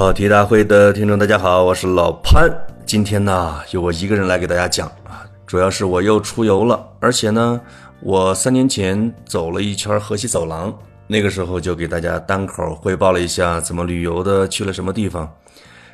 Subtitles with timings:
[0.00, 2.50] 跑题大会的听众，大家好，我是老潘。
[2.86, 7.60] 今天呢，由我一个人来给大家讲啊，主要是我又出游了，而且呢，
[8.00, 10.74] 我三年前走了一圈河西走廊，
[11.06, 15.30] 那个时候就给大家单口汇报了一下怎么旅游的，去了什么地方。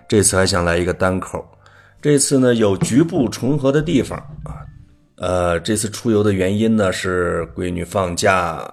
[0.07, 1.45] 这次还想来一个单口，
[2.01, 4.62] 这次呢有局部重合的地方啊。
[5.16, 8.73] 呃，这次出游的原因呢是闺女放假，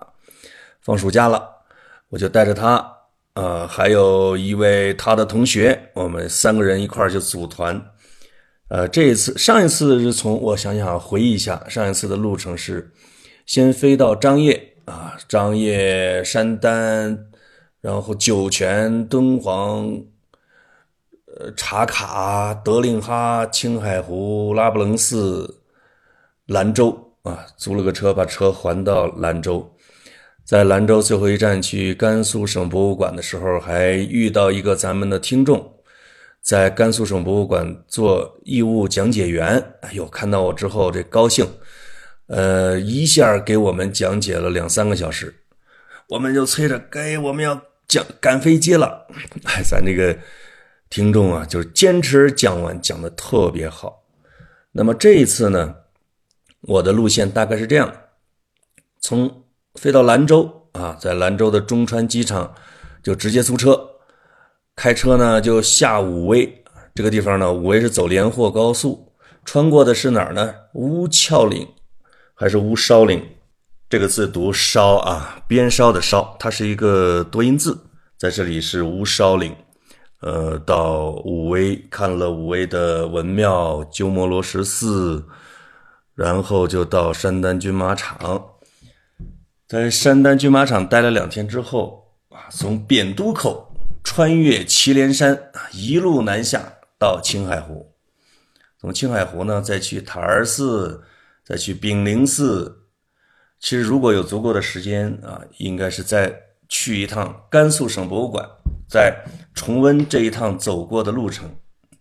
[0.84, 1.43] 放暑假了，
[2.10, 2.88] 我就带着她。
[3.36, 7.83] 呃，还有一位他的同学，我们三个人一块儿就组团。
[8.69, 12.91] 呃，这一次上一次是从我想想回忆一下，上一次的路程是
[13.46, 17.25] 先飞到张掖啊，张掖、山丹，
[17.82, 20.04] 然后酒泉、敦煌、
[21.25, 25.61] 呃茶卡、德令哈、青海湖、拉卜楞寺、
[26.46, 29.72] 兰州啊，租了个车把车还到兰州。
[30.46, 35.73] 在兰州最后一站去甘肃省博物馆的时候，还遇到一个咱们的听众，
[36.41, 39.75] 在甘肃省博物馆做义务讲解员。
[39.81, 41.47] 哎呦，看到我之后这高兴，
[42.27, 45.33] 呃，一下给我们讲解了两三个小时，
[46.09, 49.08] 我们就催着该我们要讲赶飞机了。
[49.45, 50.14] 哎，咱这个
[50.89, 54.03] 听众啊，就是坚持讲完，讲的特别好。
[54.73, 55.73] 那么这一次呢，
[56.59, 57.89] 我的路线大概是这样，
[58.99, 59.42] 从。
[59.79, 62.53] 飞到兰州啊，在兰州的中川机场
[63.02, 63.89] 就直接租车，
[64.75, 67.52] 开车呢就下武威这个地方呢。
[67.52, 70.53] 武威是走连霍高速，穿过的是哪儿呢？
[70.73, 71.67] 乌鞘岭
[72.35, 73.21] 还是乌梢岭？
[73.89, 77.77] 这个字读梢啊，边梢的梢，它是一个多音字，
[78.17, 79.55] 在这里是乌梢岭。
[80.21, 85.25] 呃，到武威看了武威的文庙鸠摩罗什寺，
[86.15, 88.43] 然后就到山丹军马场。
[89.67, 96.61] 在山丹军马场待了两天之后，啊，从扁都口穿越祁连山，一路南下
[97.00, 97.93] 到青海湖，
[98.80, 101.04] 从青海湖呢再去塔儿寺，
[101.43, 102.83] 再去炳灵寺。
[103.60, 106.33] 其实如果有足够的时间啊，应该是再
[106.67, 108.45] 去一趟甘肃省博物馆，
[108.89, 109.16] 再
[109.55, 111.49] 重温这一趟走过的路程。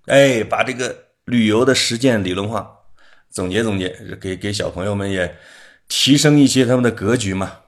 [0.07, 0.95] 哎，把这个
[1.25, 2.69] 旅游的实践理论化，
[3.31, 3.89] 总结总结，
[4.21, 5.37] 给给小朋友们也
[5.87, 7.61] 提升一些他们的格局嘛。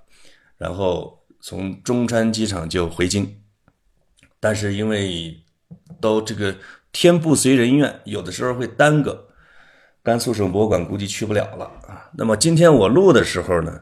[0.56, 3.40] 然后从中山机场就回京，
[4.40, 5.36] 但是因为
[6.00, 6.56] 都这个
[6.92, 9.28] 天不随人愿，有的时候会耽搁。
[10.02, 12.10] 甘肃省博物馆估计去不了了啊。
[12.16, 13.80] 那么今天我录的时候呢，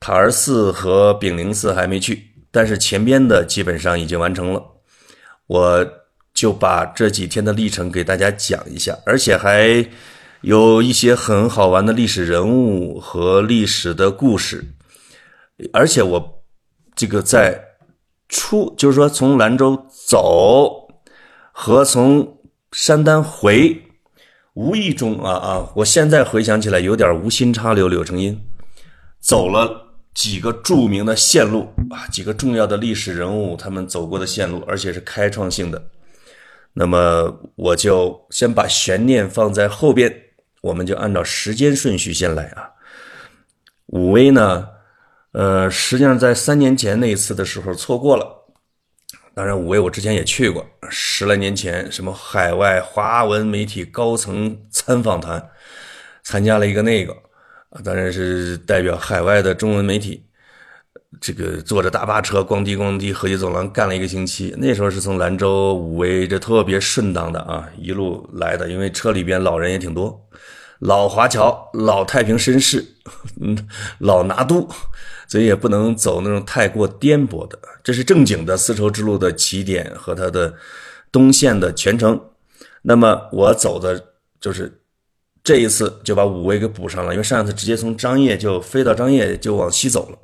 [0.00, 4.60] 塔儿寺和炳灵寺还没去，但是前边的基本上已经完成了。
[5.46, 5.86] 我
[6.32, 9.88] 就把这几天的历程给大家讲一下，而且还
[10.40, 14.73] 有一些很好玩的历史人物和历史的故事。
[15.72, 16.44] 而且我
[16.94, 17.62] 这个在
[18.28, 20.88] 出，就是说从兰州走
[21.52, 22.38] 和从
[22.72, 23.82] 山丹回，
[24.54, 28.40] 无意中啊啊，我现在回想起来有点无心插柳柳成荫，
[29.20, 35.90] 走了几个著名的线路啊，几个重要的历史人物他们走过的线路，而且是开创性的。
[36.72, 40.12] 那么我就先把悬念放在后边，
[40.62, 42.70] 我们就按照时间顺序先来啊。
[43.86, 44.73] 武威呢？
[45.34, 48.24] 呃，实际上在三年前那一次的时候错过了。
[49.34, 55.44] 当然，武威我之前也去过，十来年前什么海外华文媒体高层参访团，
[56.22, 57.12] 参加了一个那个，
[57.82, 60.24] 当然是代表海外的中文媒体，
[61.20, 64.54] 这个坐着大巴车咣叽咣叽河西走廊干了一个星期。
[64.56, 70.24] 那时候是从兰州武威，这特别顺当的啊，一路来的，因为车里边老人也挺多，
[70.78, 72.86] 老华侨、老太平绅士，
[73.40, 73.68] 嗯，
[73.98, 74.68] 老拿督。
[75.34, 80.54] 所以也不能走那种太过颠簸的，这是正经的丝绸之路的起点和它的
[81.10, 82.20] 东线的全程。
[82.82, 84.00] 那么我走的
[84.40, 84.72] 就是
[85.42, 90.18] 这一次就把武威给补上了，因为上一次直接从张掖就飞到张掖就往西走了。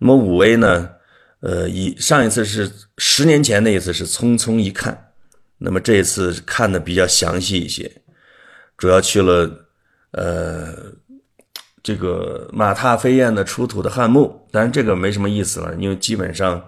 [0.00, 0.90] 那么武威呢，
[1.38, 2.68] 呃，以上一次是
[2.98, 5.12] 十年前那一次是匆匆一看，
[5.58, 7.88] 那么这一次看的比较详细一些，
[8.76, 9.68] 主要去了
[10.10, 10.74] 呃。
[11.86, 16.60] 这个马踏飞燕的出土的汉墓，当然这个没什么意思了，因为基本上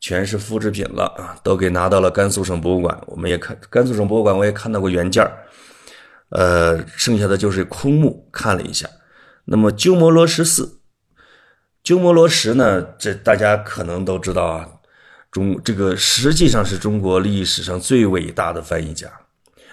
[0.00, 2.98] 全是复制品了啊，都给拿到了甘肃省博物馆。
[3.06, 5.30] 我们也看甘肃省博物馆，我也看到过原件
[6.30, 8.88] 呃，剩下的就是空墓，看了一下。
[9.44, 10.80] 那么鸠摩罗什寺，
[11.82, 14.66] 鸠摩罗什呢，这大家可能都知道啊，
[15.30, 19.06] 中这个实际上是中国历史上最伟大的翻译家。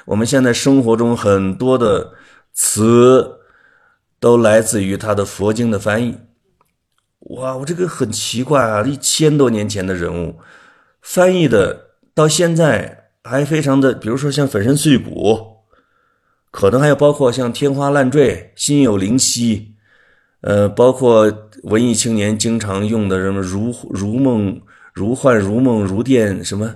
[0.04, 2.12] 我们现在生活中很多的
[2.52, 3.39] 词。
[4.20, 6.18] 都来自于他的佛经的翻译，
[7.20, 8.84] 哇，我这个很奇怪啊！
[8.84, 10.40] 一千多年前的人物，
[11.02, 15.60] 翻译的到现在还非常的，比如说像粉身碎骨，
[16.52, 19.76] 可能还有包括像天花乱坠、心有灵犀，
[20.42, 24.62] 呃，包括文艺青年经常用的什么如如梦、
[24.94, 26.76] 如幻、如梦、如电，什么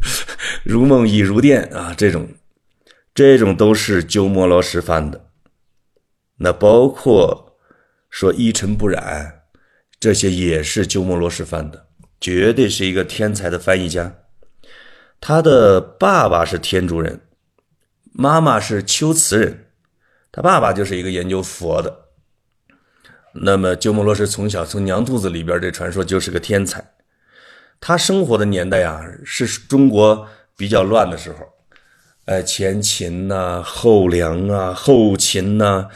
[0.64, 2.28] 如梦已如电啊，这种，
[3.14, 5.28] 这种都是鸠摩罗什翻的。
[6.36, 7.56] 那包括
[8.10, 9.42] 说一尘不染，
[9.98, 11.86] 这些也是鸠摩罗什翻的，
[12.20, 14.14] 绝对是一个天才的翻译家。
[15.20, 17.20] 他的爸爸是天竺人，
[18.12, 19.66] 妈妈是龟兹人，
[20.30, 22.00] 他爸爸就是一个研究佛的。
[23.32, 26.84] 那么鸠摩罗什从小从娘肚子里边，这传说就是个天才。
[27.80, 31.38] 他生活的年代啊，是中国比较乱的时候，
[32.26, 35.88] 哎，前秦呐，后梁啊，后秦呐，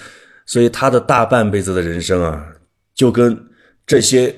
[0.49, 2.55] 所以他的大半辈子的人生啊，
[2.95, 3.39] 就跟
[3.87, 4.35] 这些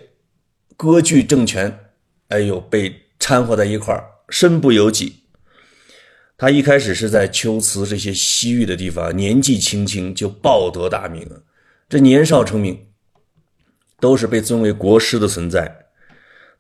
[0.77, 1.93] 割据政权，
[2.29, 4.05] 哎呦，被掺和在一块儿。
[4.29, 5.23] 身不由己。
[6.37, 11.25] 他一开始是在龟兹这些西域的地方，年纪轻轻就报得大名，
[11.89, 12.89] 这年少成名，
[14.01, 15.87] 都是被尊为国师的存在。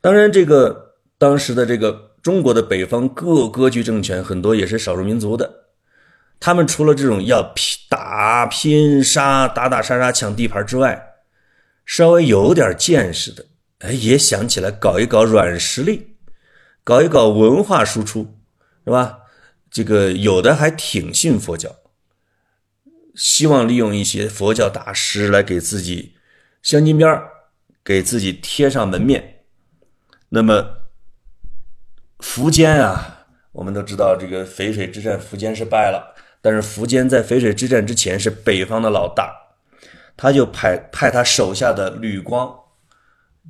[0.01, 5.60] 当然，这个当时的这个中国的北方各割据政权，很多也是少数民族的，
[6.41, 11.01] 他们除了这种要拼打拼杀、打打杀杀抢地盘之外，
[11.87, 13.47] 稍微有点见识的，
[13.81, 16.17] 哎，也想起来搞一搞软实力。
[16.83, 18.39] 搞一搞文化输出，
[18.85, 19.19] 是吧？
[19.71, 21.77] 这个有的还挺信佛教，
[23.15, 26.17] 希望利用一些佛教大师来给自己
[26.63, 27.23] 镶金边
[27.85, 29.43] 给自己贴上门面。
[30.31, 30.79] 那么
[32.19, 39.35] 苻坚啊，我们都知道这个淝水之战，苻坚是败了，但是苻坚在淝水之战之前是北方的老大，
[40.17, 42.55] 他就派派他手下的吕光。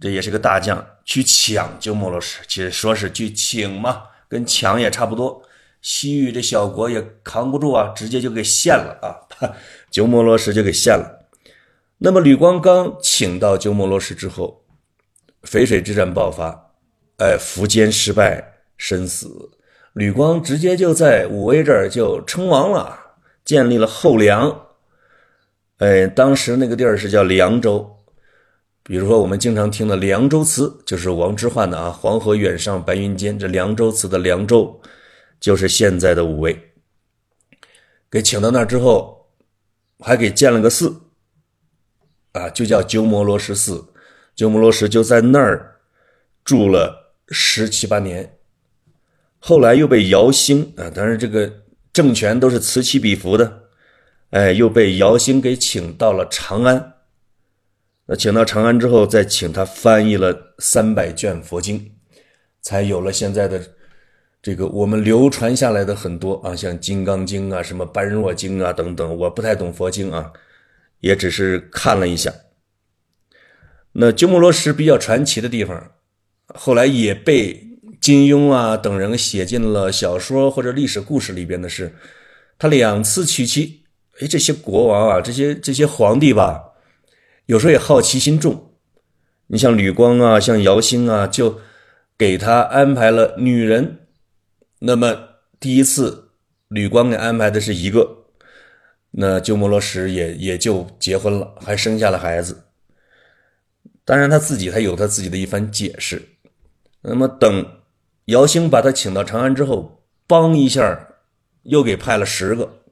[0.01, 5.43] 这也是个大将，去抢鸠摩罗什，其实说是去请嘛，跟抢也差不多。
[5.83, 9.09] 西域这小国也扛不住啊，直接就给献了啊，
[9.91, 11.29] 鸠摩罗什就给献了。
[11.99, 14.65] 那么吕光刚请到鸠摩罗什之后，
[15.43, 16.73] 淝水之战爆发，
[17.19, 19.51] 哎，苻坚失败身死，
[19.95, 22.99] 吕光直接就在武威这儿就称王了，
[23.45, 24.67] 建立了后梁。
[25.79, 27.97] 哎，当时那个地儿是叫凉州。
[28.83, 33.39] 比如说，我们经常听的《凉州词》，就是王之涣的啊，“黄河远上白云间”。
[33.39, 34.81] 这《凉州词》的凉州，
[35.39, 36.59] 就是现在的武威。
[38.11, 39.29] 给请到那儿之后，
[40.01, 40.95] 还给建了个寺，
[42.33, 43.85] 啊，就叫鸠摩罗什寺。
[44.35, 45.77] 鸠摩罗什就在那儿
[46.43, 48.39] 住了十七八年，
[49.41, 51.51] 后来又被姚兴啊，当然这个
[51.93, 53.63] 政权都是此起彼伏的，
[54.31, 56.95] 哎，又被姚兴给请到了长安。
[58.07, 61.93] 那请到长安之后，再请他翻译了三百卷佛经，
[62.61, 63.61] 才有了现在的
[64.43, 69.17] 这个我们流传下来的很多啊，像《金刚经》啊、什么《般若经》啊等等。
[69.17, 70.33] 我不太懂佛经啊，
[71.01, 72.33] 也只是看了一下。
[73.93, 75.93] 那鸠摩罗什比较传奇的地方，
[76.47, 77.70] 后来也被
[78.11, 81.95] 金庸啊等人写进了小说或者历史故事里边的是，
[82.59, 83.85] 他两次娶妻。
[84.19, 86.61] 哎，这些国王啊，这些这些皇帝吧。
[87.47, 88.73] 有时候也好奇心重，
[89.47, 91.61] 你像吕光啊，像姚兴啊，就
[92.19, 94.09] 给他安排了女人。
[94.81, 95.17] 那么
[95.61, 96.33] 第一次，
[96.67, 98.25] 吕光给安排的是一个，
[99.13, 102.65] 那鸠摩罗什也也就结婚了，还生下了孩子。
[104.05, 106.21] 当然他自己他有他自己的一番解释。
[107.03, 107.65] 那么等
[108.31, 111.09] 姚兴把他请到长安之后，帮一下
[111.65, 112.83] 又给派了十个，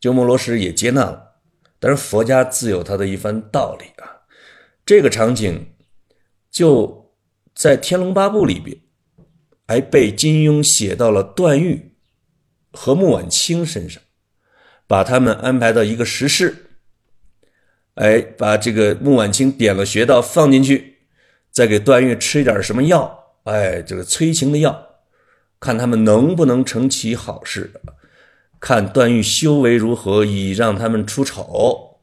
[0.00, 1.36] 鸠摩罗什也接纳了。
[1.78, 4.26] 但是佛家自有他的一番道理啊，
[4.84, 5.68] 这个场景
[6.50, 7.14] 就
[7.54, 8.76] 在《天龙八部》里边，
[9.68, 11.94] 还被金庸写到了段誉
[12.72, 14.02] 和穆婉清身上，
[14.88, 16.72] 把他们安排到一个石室，
[17.94, 20.98] 哎，把这个穆婉清点了穴道放进去，
[21.52, 23.17] 再给段誉吃一点什么药，
[23.48, 25.00] 哎，这个催情的药，
[25.58, 27.72] 看他们能不能成其好事。
[28.60, 32.00] 看段誉修为如何，以让他们出丑。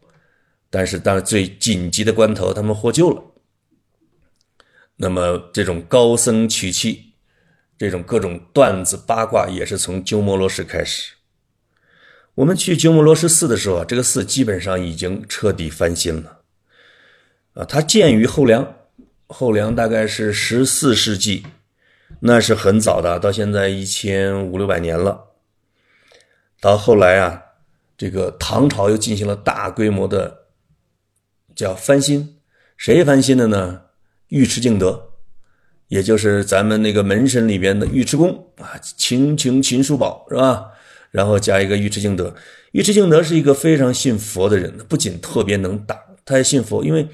[0.72, 3.22] 但是，当最紧急的关头，他们获救了。
[4.96, 7.14] 那么，这种高僧娶妻，
[7.78, 11.14] 这种各种段子八卦，也是从鸠摩罗什开始。
[12.34, 16.42] 我们去鸠摩罗什寺的时候啊，这个寺基本上已经彻底翻新了。
[17.54, 18.75] 啊，它建于后梁，
[19.27, 21.46] 后梁大概是十四世纪，
[22.20, 25.32] 那是很早的，到现在一千五六百年了。
[26.62, 27.41] 到后来啊，
[27.98, 30.46] 这个唐朝又进行了大规模的
[31.55, 32.38] 叫翻新，
[32.77, 33.82] 谁翻新的呢？
[34.29, 35.12] 尉迟敬德，
[35.88, 40.72] 也就是咱们那个门神里边的尉迟恭啊，秦琼秦叔宝是吧？
[41.12, 42.36] 然后加一个尉迟敬德。
[42.74, 46.84] 尉迟敬德是一个非常信佛的人，不仅特别能打，他还信佛。
[46.84, 47.08] 因为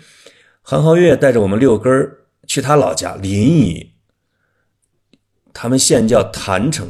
[0.72, 3.88] 韩浩月带着我们六根儿去他老家临沂，
[5.52, 6.88] 他们县叫郯城，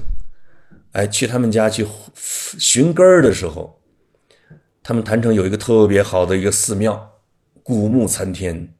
[0.91, 3.81] 哎，去他们家去寻根儿的时候，
[4.83, 7.23] 他们郯城有一个特别好的一个寺庙，
[7.63, 8.71] 古木参天，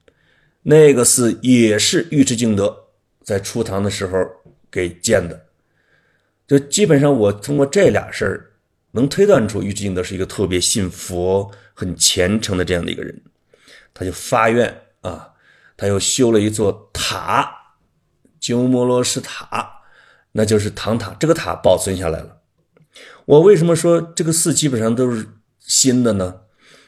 [0.61, 2.85] 那个寺也是尉迟敬德。
[3.23, 4.23] 在初唐的时候
[4.69, 5.47] 给建的，
[6.45, 8.51] 就基本上我通过这俩事儿
[8.91, 13.19] 能推断出尉迟敬德是一个特别信佛、很虔诚的这样的一个人。
[13.95, 15.33] 他就发愿啊，
[15.77, 17.49] 他又修了一座塔，
[18.39, 19.81] 鸠摩罗什塔，
[20.31, 21.13] 那就是唐塔。
[21.19, 22.37] 这个塔保存下来了。
[23.25, 25.27] 我为什么说这个寺基本上都是
[25.59, 26.41] 新的呢？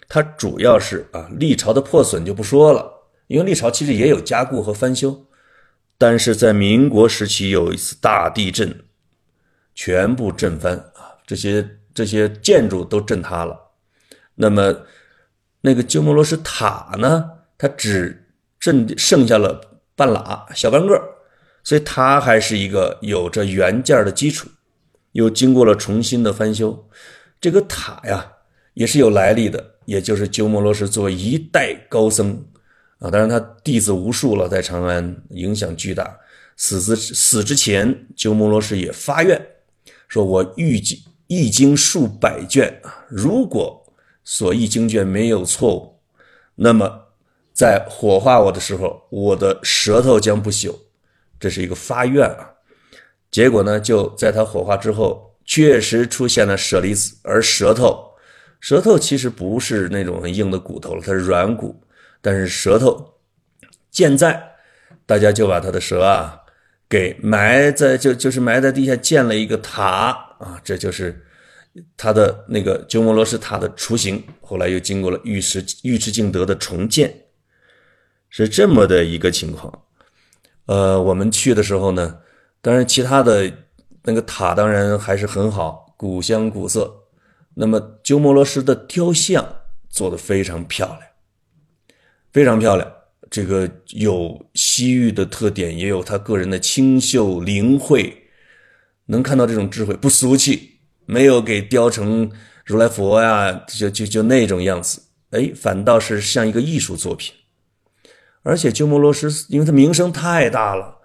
[0.08, 2.92] 它主要是啊，历朝的破损就不说了，
[3.28, 5.26] 因为历朝其实也有加固和翻修。
[5.98, 8.86] 但是在民国时期有一次大地震，
[9.74, 13.58] 全部震翻啊，这些这些建筑都震塌了。
[14.36, 14.76] 那么
[15.62, 18.26] 那个鸠摩罗什塔呢，它只
[18.60, 21.02] 剩剩下了半拉小半个，
[21.64, 24.50] 所以它还是一个有着原件的基础，
[25.12, 26.90] 又经过了重新的翻修。
[27.40, 28.34] 这个塔呀
[28.74, 32.44] 也是有来历的，也就是鸠摩罗什作为一代高僧。
[33.00, 36.18] 啊，当然他弟子无数了，在长安影响巨大。
[36.56, 39.46] 死之死之前，鸠摩罗什也发愿，
[40.08, 43.84] 说我译经译经数百卷啊，如果
[44.24, 46.00] 所译经卷没有错误，
[46.56, 47.03] 那么
[47.54, 50.76] 在火化我的时候，我的舌头将不朽。
[51.40, 52.50] 这是一个发愿啊。
[53.30, 58.12] 结果呢，就在他火化之后，确实出现了舍利子，而舌头，
[58.60, 61.80] 舌头其实不是那种很硬的骨头了，它是软骨。
[62.22, 63.16] 但是舌头
[63.92, 64.42] 健在，
[65.06, 66.40] 大家就把他的舌啊
[66.88, 71.22] 给埋在就就是埋在地下建了一个塔啊，这就是
[71.98, 74.24] 他的那个鸠摩罗什塔的雏形。
[74.42, 77.14] 后来又经过了尉迟尉迟敬德的重建，
[78.36, 79.72] 是这么的一个情况。
[80.66, 82.18] 呃，我们去的时候呢，
[82.64, 83.54] 当然其他的
[84.02, 86.92] 那个塔当然还是很好，古香古色。
[87.54, 89.48] 那么鸠摩罗什的雕像
[89.88, 91.02] 做的非常漂亮。
[92.32, 92.92] 非常漂亮，
[93.30, 98.12] 这个有西域的特点，也有他个人的清秀灵慧，
[99.06, 102.32] 能看到这种智慧，不俗气，没有给雕成
[102.66, 105.00] 如来佛呀，就就就那种样子，
[105.30, 107.32] 哎，反倒是像一个艺术作品。
[108.44, 110.96] 而且鸠摩罗什，因为他名声太大了，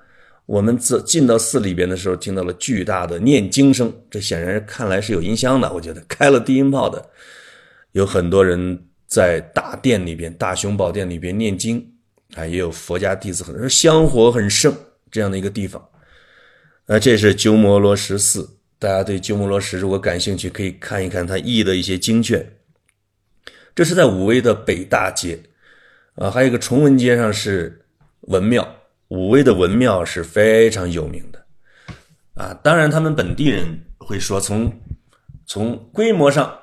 [0.45, 7.09] 我们自进到寺里边的时候，听到了巨大的念经声，这显然看来是有音箱的，我觉得开了低音炮的，
[7.93, 8.85] 有很多人。
[9.09, 11.83] 在大殿里边，大雄宝殿里边念经，
[12.35, 14.71] 啊，也有佛家弟子，很多香火很盛
[15.11, 15.83] 这样的一个地方。
[16.85, 18.47] 啊，这是鸠摩罗什寺，
[18.79, 22.47] 大家对鸠摩罗什如果感兴趣，可以看一看他译的一些经卷。
[23.75, 25.41] 这是在武威的北大街，
[26.19, 27.85] 啊，还有一个崇文街上是
[28.23, 28.77] 文庙，
[29.09, 31.45] 武威的文庙是非常有名的，
[32.35, 34.73] 啊，当然他们本地人会说，从
[35.47, 36.59] 从规模上。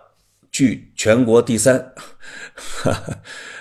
[0.51, 1.93] 据全国第三，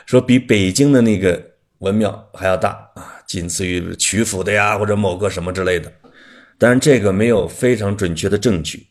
[0.07, 1.45] 说比北京的那个
[1.79, 5.93] 文庙还要大啊，仅次于曲阜的呀，或者某个什么之类的。
[6.57, 8.87] 当然这个没有非常准确的证据，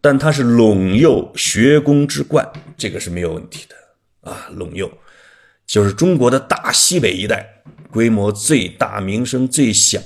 [0.00, 4.48] 但它是陇右学宫之冠，这个是没有问题的啊。
[4.56, 4.90] 陇右
[5.66, 10.02] 就是中国的大西北一带，规模最大、名声最响、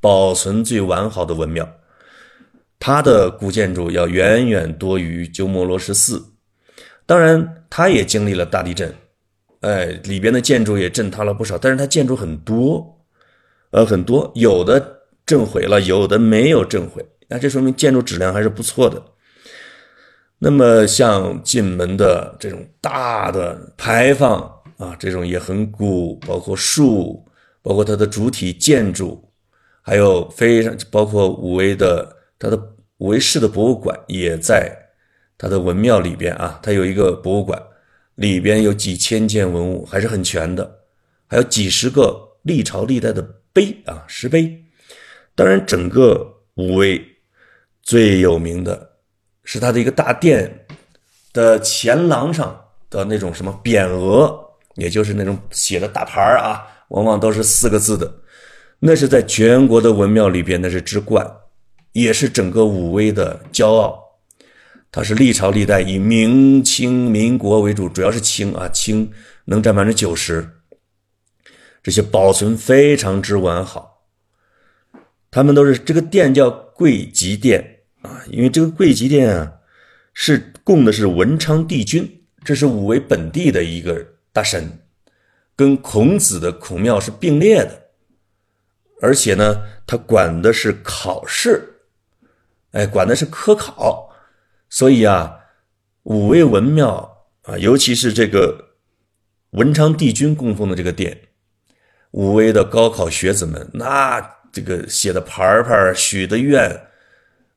[0.00, 1.68] 保存最完好的文庙，
[2.78, 6.22] 它的古建筑要远远多于鸠摩罗什寺。
[7.06, 8.92] 当然，它也经历了大地震，
[9.60, 11.56] 哎，里边的建筑也震塌了不少。
[11.56, 12.98] 但是它建筑很多，
[13.70, 19.00] 呃，很多，有的震毁了，有的没有震毁，那这说明建筑质量还是不错的。
[20.38, 27.24] 那么，像进门的这种大的牌坊啊，这种也很古，包括树，
[27.62, 29.22] 包括它的主体建筑，
[29.82, 32.56] 还有非常包括武威的它的
[32.98, 34.74] 武威市的博物馆也在。
[35.38, 37.62] 它的文庙里边啊，它有一个博物馆，
[38.14, 40.78] 里边有几千件文物，还是很全的，
[41.26, 43.20] 还有几十个历朝历代的
[43.52, 44.58] 碑啊，石碑。
[45.34, 46.98] 当然，整个武威
[47.82, 48.92] 最有名的
[49.44, 50.66] 是它的一个大殿
[51.34, 54.45] 的前廊上的那种什么匾额，
[54.76, 58.14] 也就是那种写的大牌啊，往往都是四个字的，
[58.78, 61.26] 那是在全国的文庙里边那是之冠，
[61.92, 64.02] 也是整个武威的骄傲。
[64.92, 69.10] 它是历朝历代以明清民国为主，主要是清啊，清
[69.46, 70.48] 能占百分之九十，
[71.82, 74.06] 这些保存非常之完好。
[75.30, 79.52] 他们都是这个殿叫贵极殿啊，因为这个贵极殿啊
[80.14, 84.02] 是供的是文昌帝君，这是武威本地的一个
[84.36, 84.78] 大神，
[85.56, 87.88] 跟孔子的孔庙是并列的，
[89.00, 91.80] 而且呢，他管的是考试，
[92.72, 94.10] 哎，管的是科考，
[94.68, 95.38] 所以啊，
[96.02, 98.76] 武威文庙啊，尤其是这个
[99.52, 101.18] 文昌帝君供奉的这个殿，
[102.10, 104.36] 武威的高考学子们那。
[104.52, 106.70] 这个写的牌牌、许的愿，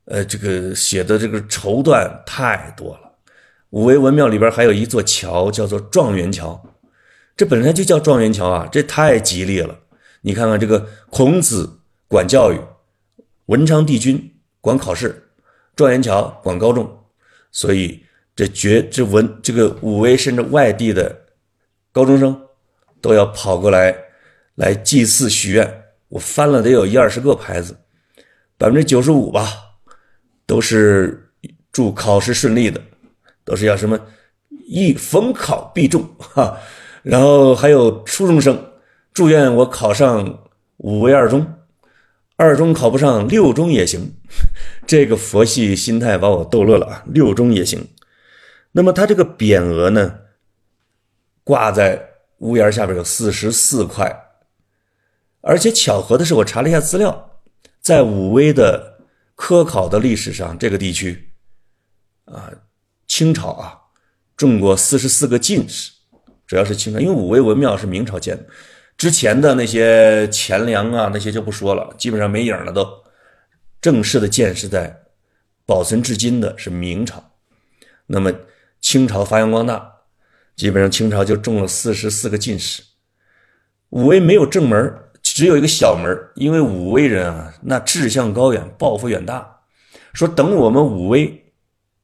[0.03, 3.08] 呃，这个写的这个绸缎太多了。
[3.71, 6.61] 武威文庙里边还有一座桥，叫做状元桥，
[7.38, 9.79] 这本来就叫状元桥啊，这太吉利了。
[10.21, 12.59] 你看看这个孔子管教育，
[13.45, 15.29] 文昌帝君管考试，
[15.75, 17.05] 状元桥管高中，
[17.51, 18.03] 所以
[18.35, 21.25] 这绝这文这个武威甚至外地的
[21.91, 22.41] 高中生
[23.01, 23.95] 都要跑过来
[24.55, 25.83] 来祭祀许愿。
[26.09, 27.77] 我翻了得有一二十个牌子，
[28.57, 29.47] 百分之九十五吧，
[30.47, 31.31] 都是
[31.71, 32.81] 祝考试顺利的，
[33.49, 33.99] 都是要什么
[34.67, 36.59] 一逢考必中哈。
[37.01, 38.73] 然后还有初中生
[39.11, 40.43] 祝愿我考上
[40.77, 41.55] 五威二中，
[42.35, 44.13] 二中考不上六中也行。
[44.85, 47.87] 这个佛系心态把我逗乐了啊，六中也行。
[48.71, 50.19] 那么他这个匾额呢，
[51.43, 51.99] 挂在
[52.37, 54.27] 屋檐下边有四十四块。
[55.41, 57.41] 而且巧合的是，我查了一下资料，
[57.81, 58.99] 在武威的
[59.35, 61.31] 科考的历史上，这个地区，
[62.25, 62.51] 啊，
[63.19, 63.77] 清朝啊，
[64.38, 65.91] 中过四十四个进士，
[66.47, 68.45] 主要是清朝，因为武威文庙是明朝建的，
[68.95, 72.88] 之前的那些钱粮啊，那些就不说了，基本上没影了都。
[73.81, 75.01] 正式的建是在
[75.65, 77.21] 保存至今的是明朝，
[78.05, 78.31] 那么
[78.79, 79.95] 清朝发扬光大，
[80.55, 82.81] 基本上清朝就中了四十四个进士，
[83.89, 89.60] 武威没有正门只有一个小门因为武威人啊，那志向高远，抱负远大，
[90.13, 91.51] 说等我们武威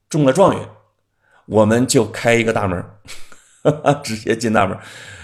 [0.10, 0.70] 中了状元，
[1.46, 2.84] 我们就开一个大门，
[4.04, 4.78] 直接进大门。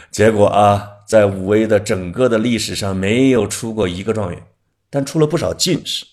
[0.10, 4.43] 结果啊，在武威的整个的历史上没有出过一个状元，
[4.89, 6.05] 但出了不少进士。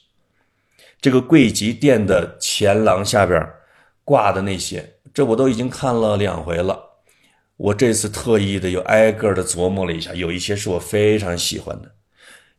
[1.00, 3.48] 这个贵极殿的前廊下边
[4.04, 6.84] 挂的那些，这我都已经看了两回了。
[7.56, 11.90] 我这次特意的又挨个的琢磨了一下，有一些是我非常喜欢的，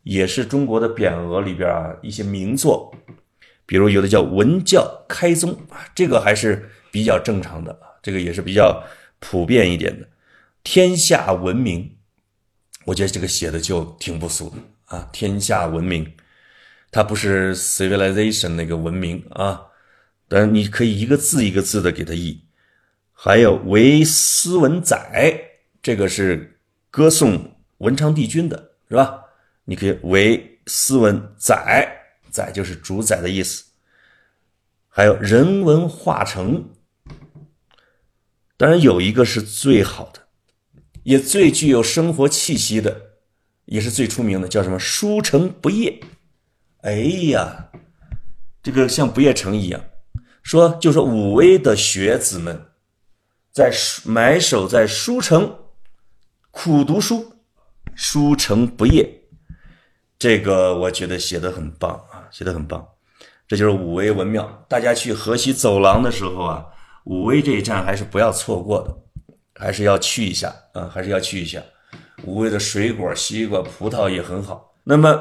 [0.03, 2.93] 也是中国的匾额里边啊一些名作，
[3.65, 8.84] 比如有的叫“文教开宗”啊，这个还是比较正常的这个也是比较
[9.19, 10.08] 普遍一点的。
[10.63, 11.97] 天下文明，
[12.86, 15.10] 我觉得这个写的就挺不俗的啊。
[15.12, 16.13] 天下文明，
[16.91, 19.67] 它不是 civilization 那个文明啊，
[20.28, 22.43] 但你可以一个字一个字的给它译。
[23.13, 25.34] 还有为斯文宰，
[25.82, 29.25] 这个是歌颂文昌帝君的，是吧？
[29.65, 31.88] 你可以为斯文宰，
[32.32, 33.65] 宰就是主宰的意思。
[34.88, 36.69] 还有人文化成，
[38.60, 40.28] 当然有一个是最好的，
[41.04, 42.93] 也最具有生活气息的，
[43.63, 44.78] 也是最出名的，叫什么？
[44.78, 46.02] 书城不夜。
[46.82, 46.95] 哎
[47.32, 47.69] 呀，
[48.62, 49.82] 这个像不夜城一样，
[50.43, 52.65] 说就说武威的学子们。
[53.54, 53.72] 在
[54.04, 55.58] 埋首在书城
[56.52, 57.36] 苦读书，
[57.95, 59.22] 书城不夜，
[60.17, 62.86] 这个我觉得写的很棒啊，写的很棒。
[63.48, 66.65] 这就是武威文庙，大家去河西走廊的时候啊，
[67.10, 68.95] 武威这一站还是不要错过的，
[69.56, 71.60] 还是要去一下啊，还是要去一下。
[72.24, 74.76] 武威的水果、西瓜、葡萄也很好。
[74.84, 75.19] 那么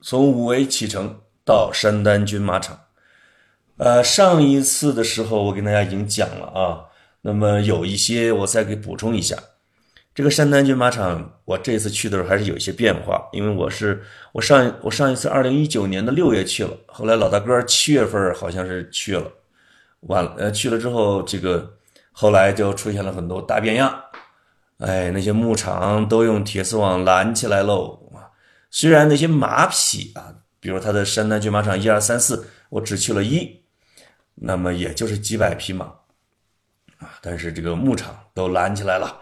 [0.00, 2.80] 从武威启程到山丹军马场，
[3.76, 6.86] 呃，上一次的时候我跟大家已经讲了啊。
[7.20, 9.36] 那么有一些我再给补充一下，
[10.14, 14.02] 这个山丹军马场，我这次去的时候还是有一些变化，因为我是
[14.32, 19.30] 我上我上一次二零一九年的六月去了，后来老大哥七月份好像是去了，
[20.00, 21.76] 完了呃去了之后，这个
[22.12, 23.92] 后来就出现了很多大变样，
[24.78, 27.98] 哎，那些牧场都用铁丝网拦起来喽，
[28.70, 33.62] 虽然那些马匹啊，比如他的山丹军马场一二三四，我只去了一，
[34.34, 35.92] 那么也就是几百匹马。
[36.98, 37.16] 啊！
[37.22, 39.18] 但是这个牧场都拦起来了，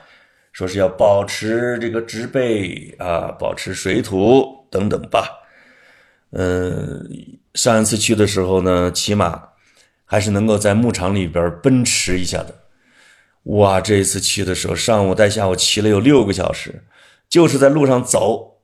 [0.50, 5.28] 说是要保持这个植被啊，保持水土等等吧。
[6.32, 7.08] 嗯，
[7.54, 9.48] 上一次去的时候呢，起码
[10.10, 12.54] 还是能够在牧场里边奔驰一下的。
[13.44, 13.80] 哇！
[13.80, 16.82] 这一次去的时候，上午带下午骑了有六个小时，
[17.28, 18.56] 就是在路上走。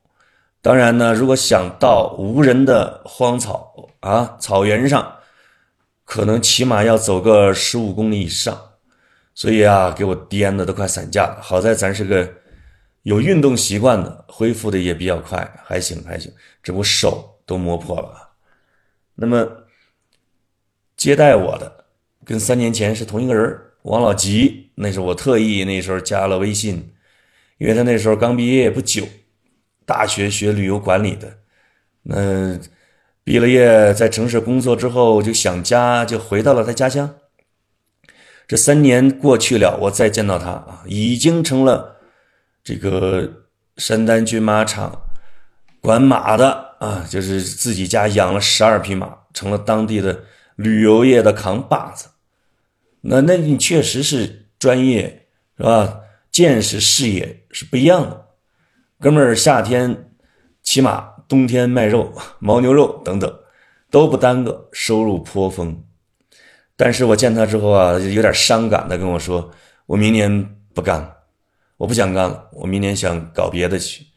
[0.61, 5.15] 当然呢，如果想到无人的荒草啊草原上，
[6.03, 8.59] 可能起码要走个十五公里以上。
[9.35, 11.39] 所以啊，给我颠的都快散架了。
[11.41, 12.31] 好在咱是个
[13.03, 16.31] 有运动习惯的，恢复的也比较快，还行还行。
[16.63, 18.29] 只不过手都磨破了。
[19.15, 19.47] 那么
[20.97, 21.85] 接待我的
[22.23, 24.71] 跟三年前是同一个人，王老吉。
[24.75, 26.91] 那是我特意那时候加了微信，
[27.57, 29.07] 因为他那时候刚毕业不久，
[29.85, 31.37] 大学学旅游管理的。
[32.03, 32.59] 那
[33.23, 37.15] 毕了业在城市工作之后就想家，就回到了他家乡。
[38.47, 41.95] 这三年过去了，我再见到他啊，已经成了
[42.63, 45.01] 这个山丹军马场
[45.79, 50.23] 管马的啊，就是自己家养了十二匹马，成了当地的
[50.55, 52.09] 旅游业的扛把子。
[53.01, 55.99] 那那你确实是专业是吧？
[56.31, 58.25] 见识视野是不一样的。
[58.99, 60.11] 哥们儿夏天
[60.61, 63.39] 骑马，冬天卖肉、 牦牛肉等等
[63.89, 65.83] 都不耽搁，收入颇丰。
[66.75, 69.51] 但是我见他之后啊，有点伤感的跟我说
[69.87, 71.15] ：“我明年不干了，
[71.77, 74.07] 我不想干了，我明年想搞别的去。”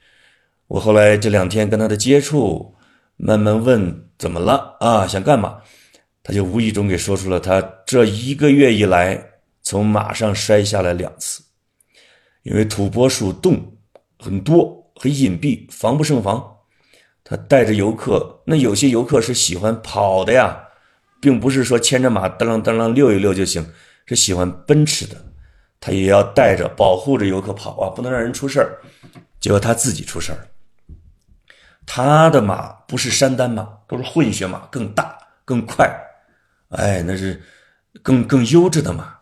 [0.67, 2.75] 我后来这两天跟他的接触，
[3.17, 5.07] 慢慢问怎么了啊？
[5.07, 5.59] 想干嘛？
[6.29, 9.19] 他就无意中给说出了他这一个月以来
[9.63, 11.43] 从马上摔下来两次，
[12.43, 13.79] 因为土拨鼠洞
[14.19, 16.57] 很多，很隐蔽，防不胜防。
[17.25, 20.65] 他带着游客，那有些游客是喜欢跑的呀。
[21.19, 23.67] 并不是说牵着马噔啷噔啷溜一溜就行，
[24.05, 25.17] 是喜欢奔驰的，
[25.81, 28.79] 他也要带着保护着游客跑啊，不能让人出事儿。
[29.41, 30.47] 结果他自己出事儿
[31.87, 35.91] 他的马不是山丹马，都是混血马，更大更快，
[36.69, 37.41] 哎，那是
[38.03, 39.17] 更更优质的马。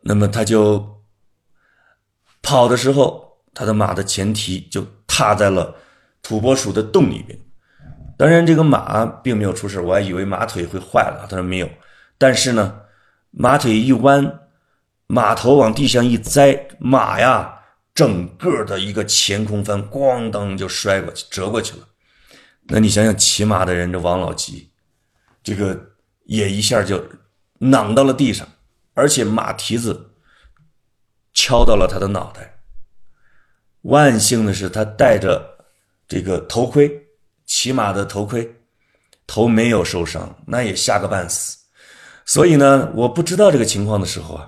[0.00, 1.02] 那么他就
[2.40, 5.74] 跑的时候，他的马的前蹄就踏在了
[6.22, 7.38] 土拨鼠的洞里边。
[8.16, 11.26] 当然，这个马并没有出事，我还以为马腿会坏了。
[11.28, 11.68] 他说没有，
[12.16, 12.80] 但是呢，
[13.30, 14.40] 马腿一弯，
[15.06, 17.60] 马头往地上一栽，马呀，
[17.94, 21.86] 整个的一个前空翻，咣当就摔过去，折过去了。
[22.68, 24.70] 那你想想，骑马的人这王老吉，
[25.42, 25.87] 这个
[26.28, 27.04] 也一下就
[27.58, 28.48] 攮到了地上，
[28.94, 30.12] 而且马蹄子
[31.34, 32.60] 敲到了他的脑袋。
[33.82, 35.58] 万幸的是，他戴着
[36.06, 37.04] 这个头盔。
[37.50, 38.56] 骑马的头盔，
[39.26, 41.56] 头没有受伤，那也吓个半死。
[42.26, 44.44] 所以呢，我不知道这个情况的时候啊，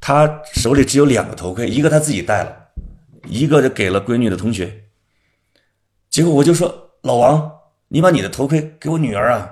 [0.00, 2.70] 他手里只有两个头盔，一个他自己戴了，
[3.28, 4.86] 一个就给了闺女的同学。
[6.10, 7.48] 结果我就说：“老王，
[7.86, 9.48] 你把你的头盔给我女儿啊。”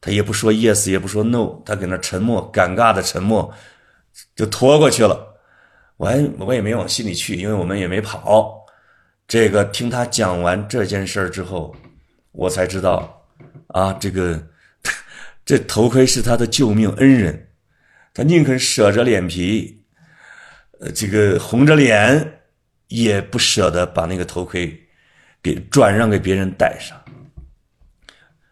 [0.00, 3.52] 他也不说 yes，也不说 no，他搁那沉默，尴尬的沉默，
[4.36, 5.36] 就拖过去了。
[5.96, 8.64] 我还我也没往心里去，因为我们也没跑。
[9.26, 11.74] 这个听他讲完这件事儿之后，
[12.30, 13.26] 我才知道，
[13.66, 14.40] 啊，这个
[15.44, 17.48] 这头盔是他的救命恩人，
[18.14, 19.82] 他宁肯舍着脸皮，
[20.78, 22.40] 呃，这个红着脸，
[22.86, 24.80] 也不舍得把那个头盔
[25.42, 26.96] 给转让给别人戴上。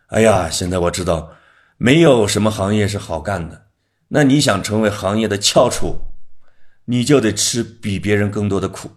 [0.08, 1.32] 哎呀，现在我知道，
[1.76, 3.66] 没有什么行业是好干的。
[4.08, 6.00] 那你想成为行业的翘楚，
[6.84, 8.90] 你就得吃比别人更多的苦。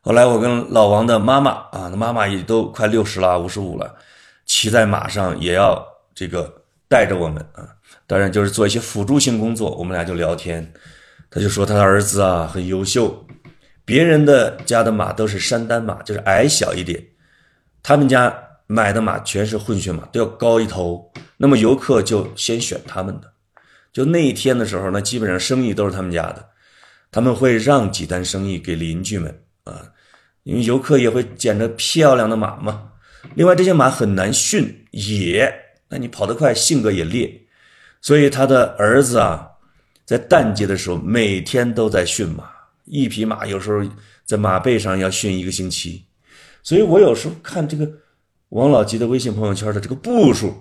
[0.00, 3.94] 后来我跟老王的妈妈啊，那妈妈也都快六十了，五十五了，
[4.46, 7.68] 骑在马上也要这个带着我们啊。
[8.06, 10.72] 当然就是做一些辅助性工作，我们俩就聊天。
[11.30, 13.26] 他就说他的儿子啊很优秀，
[13.84, 17.00] 别人的家的马都是山丹马，就是矮小一点，
[17.82, 18.34] 他们家
[18.72, 21.12] 买的马全是混血马，都要高一头。
[21.36, 23.32] 那么游客就先选他们的。
[23.92, 26.48] 就那一天的时候，那基本上生意都是他们家的，
[27.10, 29.42] 他们会让几单生意给邻居们。
[29.64, 29.82] 啊，
[30.44, 32.92] 因为游客也会捡着漂亮的马嘛。
[33.34, 35.52] 另外，这些马很难驯野，
[35.88, 37.28] 那你跑得快，性格也烈，
[38.00, 39.48] 所以他的儿子啊，
[40.04, 42.44] 在淡季的时候每天都在驯马，
[42.84, 43.82] 一匹马有时候
[44.24, 46.04] 在马背上要驯一个星期。
[46.62, 47.90] 所以我有时候看这个
[48.50, 50.52] 王老吉的微信朋友圈的这个步数，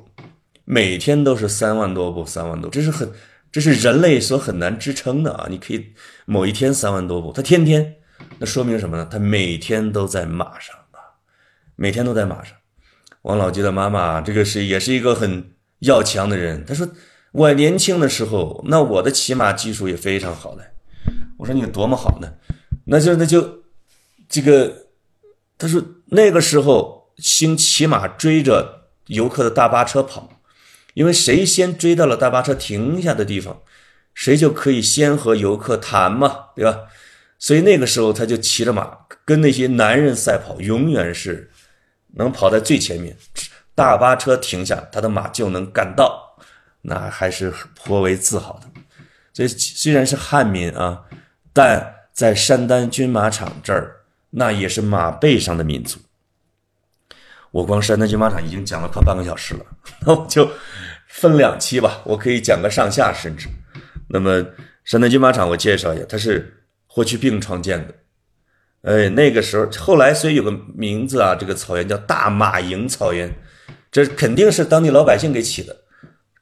[0.63, 3.12] 每天都是三万多步，三万多，这是很，
[3.52, 5.47] 这是人类所很难支撑的啊！
[5.49, 5.88] 你可以
[6.25, 7.95] 某一天三万多步，他天天。
[8.38, 9.08] 那说明什么呢？
[9.10, 11.02] 他每天都在马上啊，
[11.75, 12.56] 每天都在马上。
[13.23, 16.63] 王老吉的妈妈，这个是也是一个很要强的人。
[16.65, 16.88] 他说
[17.34, 20.63] ：“我年轻的时候，那我的骑马技术也非常好的。”
[21.38, 22.32] 我说：“你多么好呢？”
[22.86, 23.63] 那就那就
[24.28, 24.86] 这个，
[25.58, 30.41] 他说那个时候兴骑马追着游客的大巴车跑，
[30.93, 33.62] 因为谁先追到了大巴车停下的地方，
[34.13, 36.82] 谁就可以先和游客谈嘛，对吧？
[37.38, 41.49] 所以那个时候，他就骑着马跟那些男人赛跑，永远是
[42.15, 43.15] 能跑在最前面。
[43.73, 46.38] 大巴车停下，他的马就能赶到，
[46.82, 48.67] 那还是颇为自豪的。
[49.32, 51.03] 所以虽然是汉民啊，
[51.53, 54.01] 但在山丹军马场这儿，
[54.32, 55.97] 那也是马背上的民族。
[57.51, 59.65] 我光山丹军马场已经讲了快半个小时了，
[60.05, 60.49] 那我就
[61.07, 63.47] 分两期吧，我可以讲个上下甚至。
[64.09, 64.45] 那么
[64.83, 67.93] 山丹军马场我介绍一下，它是霍去病创建的。
[68.81, 73.29] 哎，那个时候后来所以有个名字啊，这个草原叫大马营草原，
[73.91, 75.75] 这肯定是当地老百姓给起的，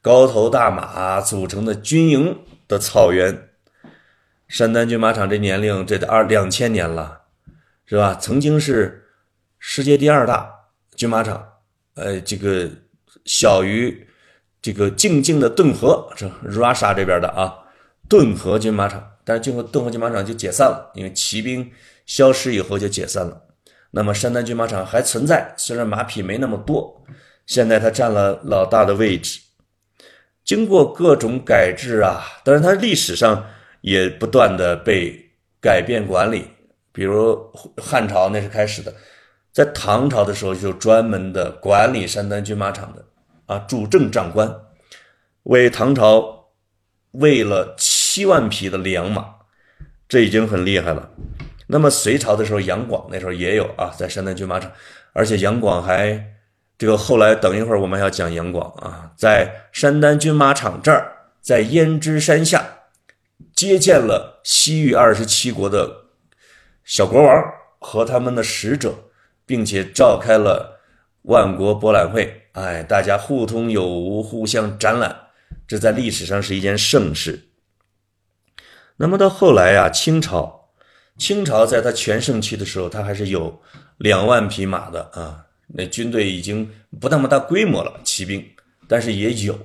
[0.00, 3.48] 高头大马组成的军营的草原。
[4.46, 7.22] 山丹军马场这年龄这得二两千年了，
[7.84, 8.14] 是吧？
[8.14, 9.08] 曾经是
[9.58, 10.57] 世界第二大
[10.98, 11.42] 军马场，
[11.94, 12.68] 呃，这个
[13.24, 14.06] 小于
[14.60, 17.54] 这个静静的顿河，这 Russia 这边的啊，
[18.06, 21.70] 顿河军马场，但是最后顿河军马场就解散了，因为骑兵。
[22.08, 23.38] 消失以后就解散了。
[23.90, 27.04] 那么山丹军马场还存在，虽然马匹没那么多，
[27.44, 29.38] 现在它占了老大的位置。
[30.42, 33.44] 经过各种改制啊，但是它历史上
[33.82, 35.22] 也不断的被
[35.60, 36.46] 改变管理。
[36.90, 37.38] 比如
[37.76, 38.94] 汉朝那是开始的，
[39.52, 43.04] 在唐朝的时候就专门的管理山丹军马场的
[43.46, 44.54] 啊主政长官，
[45.44, 46.50] 为唐朝
[47.12, 49.24] 喂了七万匹的良马，
[50.08, 51.10] 这已经很厉害了。
[51.66, 54.70] 那么隋朝的时候，杨广那时候也有啊，在山丹军马场，
[55.12, 56.24] 而且杨广还
[56.78, 62.78] 这个后来等一会儿我们要讲杨广啊，在山丹军马场这儿，在胭脂山下
[63.54, 66.04] 接见了西域二十七国的
[66.84, 67.44] 小国王
[67.78, 68.94] 和他们的使者，
[69.48, 70.78] 并且召开了
[71.22, 75.16] 万国博览会，哎，大家互通有无，互相展览，
[75.66, 77.48] 这在历史上是一件盛事。
[78.98, 80.68] 那么到后来呀，清朝。
[81.16, 83.60] 清朝在他全盛期的时候，他还是有
[83.96, 85.46] 两万匹马的啊。
[85.68, 88.44] 那军队已经不那么大规模了，骑兵，
[88.86, 89.58] 但是也有。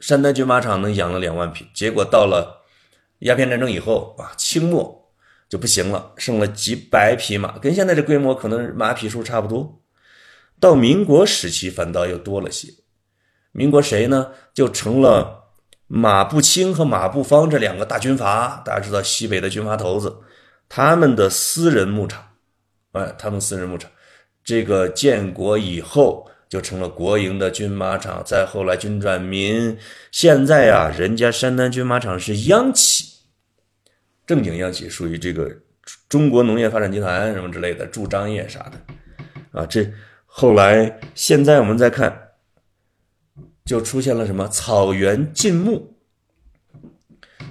[0.00, 2.62] 山丹军马场能养了两万匹，结果到了
[3.20, 5.05] 鸦片战争以后啊，清末
[5.48, 9.82] 就不行了，剩了几百匹马，跟现在这规模可能马匹数差不多。
[10.58, 12.68] 到民国时期反倒又多了些。
[13.52, 14.32] 民国谁呢？
[14.52, 15.44] 就成了
[15.86, 20.14] 马步青和马步芳这两个大军阀，大家知道西北的军阀头子。
[20.68, 22.22] 他们的私人牧场，
[22.92, 23.90] 哎，他们私人牧场，
[24.42, 29.78] 这个建国以后就成了国营的军马场，再后来军转民，
[30.10, 33.15] 现在啊，人家山丹军马场是央企，
[34.26, 35.50] 正经央企，属于这个
[36.08, 39.88] 中国农业发展集团什么之类的驻张掖啥的，啊，这
[40.24, 42.30] 后来现在我们再看，
[43.64, 45.94] 就出现了什么草原禁牧，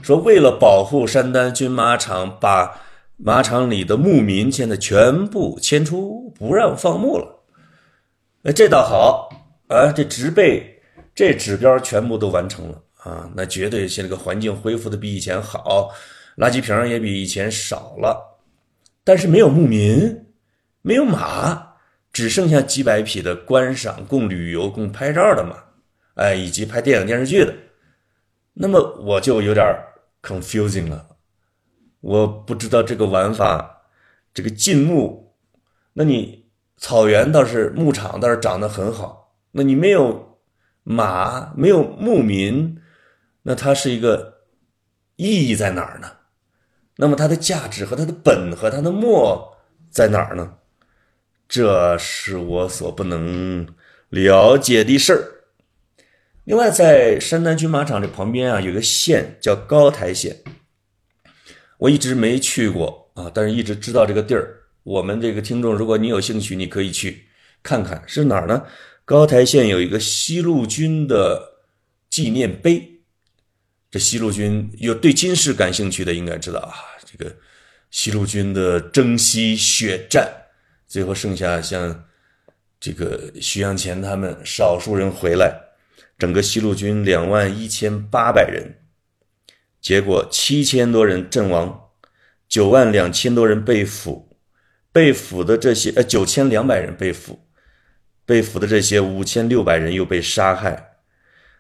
[0.02, 2.82] 说为了保护山丹军马场，把
[3.18, 7.46] 马场里的牧民现在全部迁出，不让放牧了。
[8.44, 9.30] 哎，这倒好
[9.70, 10.82] 啊，这植被
[11.16, 12.82] 这指标全部都完成了。
[12.98, 15.90] 啊，那绝对现在个环境恢复的比以前好，
[16.38, 18.40] 垃圾瓶也比以前少了。
[19.04, 20.26] 但是没有牧民，
[20.82, 21.76] 没有马，
[22.12, 25.64] 只剩下几百匹的观赏、供旅游、供拍照的马，
[26.16, 27.54] 哎，以及拍电影电视剧的。
[28.54, 29.66] 那么我就有点
[30.22, 31.16] confusing 了。
[32.02, 33.82] 我不知道这个玩法，
[34.34, 35.36] 这个禁牧，
[35.94, 36.46] 那你
[36.78, 40.40] 草原倒是牧场倒是长得很好，那你没有
[40.84, 42.80] 马，没有牧民，
[43.44, 44.42] 那它是一个
[45.16, 46.12] 意义在哪儿呢？
[46.98, 49.58] 那么它的价值和它的本和它的末
[49.92, 50.56] 在哪儿呢？
[51.48, 53.68] 这是我所不能
[54.10, 55.32] 了解的事儿。
[56.46, 60.44] 另外，在山丹军马场这旁边啊，有个县叫高台县。
[61.78, 64.62] 我一直没去过啊，但是一直知道这个地儿。
[64.84, 67.26] 我们这个听众，如果你有兴趣，你可以去
[67.62, 68.64] 看看是哪儿呢？
[69.04, 71.58] 高台县有一个西路军的
[72.10, 72.95] 纪念碑。
[73.96, 76.76] 这西路军有对军事感兴趣的，应该知道啊。
[77.06, 77.34] 这个
[77.92, 80.30] 西路军的征西血战，
[80.86, 82.04] 最后剩下像
[82.78, 85.58] 这个徐向前他们少数人回来，
[86.18, 88.82] 整个西路军两万一千八百人。
[89.80, 91.92] 结果七千多人阵亡，
[92.50, 94.38] 九万两千多人被俘，
[94.92, 97.48] 被俘的这些呃九千两百人被俘，
[98.26, 100.98] 被俘的这些五千六百人又被杀害，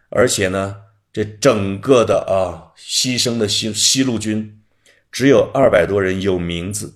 [0.10, 0.82] 而且呢，
[1.16, 4.62] 这整个的啊牺牲的西西路军
[5.14, 6.94] 只有二百多人有名字，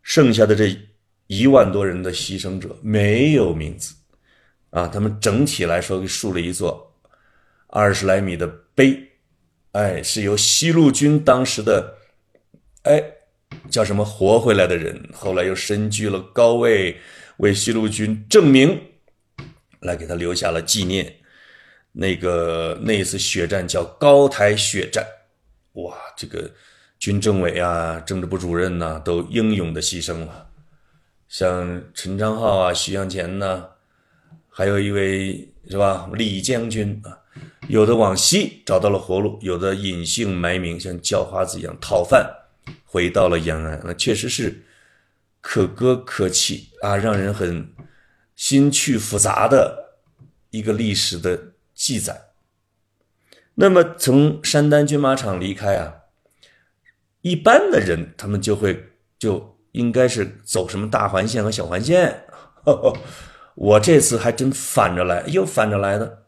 [0.00, 0.74] 剩下的这
[1.26, 3.94] 一万多人的牺牲者没有名字，
[4.70, 6.98] 啊，他们整体来说竖了一座
[7.66, 8.98] 二十来米的碑。
[9.72, 11.94] 哎，是由西路军当时的，
[12.84, 13.04] 哎，
[13.68, 16.98] 叫什么活回来的人，后来又身居了高位，
[17.36, 18.80] 为西路军证明，
[19.80, 21.17] 来给他留下了纪念。
[21.92, 25.04] 那个那一次血战叫高台血战，
[25.72, 26.50] 哇，这个
[26.98, 30.48] 军政委啊、政治部主任呐，都英勇的牺牲了。
[31.28, 33.64] 像陈昌浩啊、徐向前呐，
[34.48, 37.18] 还有一位是吧李将军啊，
[37.68, 42.28] 有的往西找到了活路，有的隐姓埋名，像叫花子一样讨饭，
[42.84, 43.80] 回到了延安。
[43.84, 44.64] 那确实是
[45.40, 47.72] 可歌可泣啊，让人很
[48.34, 49.98] 心趣复杂的
[50.50, 51.47] 一个历史的
[51.78, 52.30] 记载。
[53.54, 55.94] 那么从山丹军马场离开啊，
[57.22, 62.24] 一般的人他们就会就应该是走什么大环线和小环线。
[63.54, 66.24] 我这次还真反着来，又反着来的。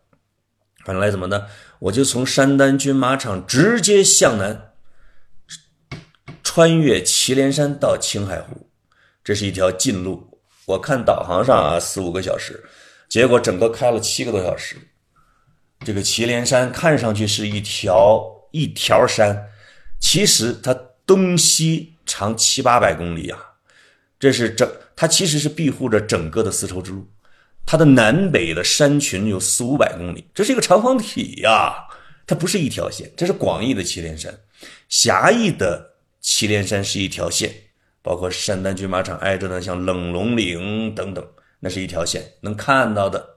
[0.85, 1.47] 反着来怎么呢？
[1.81, 4.73] 我就从山丹军马场直接向南，
[6.43, 8.71] 穿越祁连山到青海湖，
[9.23, 10.41] 这是一条近路。
[10.67, 12.65] 我看导航上啊，四五个小时，
[13.09, 14.77] 结果整个开了七个多小时。
[15.83, 19.49] 这个祁连山看上去是一条一条山，
[19.99, 20.75] 其实它
[21.07, 23.39] 东西长七八百公里啊，
[24.19, 27.09] 这是整它其实是庇护着整个的丝绸之路，
[27.65, 31.89] 它的南北的山群有四五百公里，这是一个长方体呀，
[32.27, 34.39] 它不是一条线，这是广义的祁连山，
[34.91, 37.51] 狭义的祁连山是一条线，
[38.03, 41.27] 包括山丹军马场挨着的像冷龙岭等等，
[41.61, 43.30] 那是一条线，能看到的。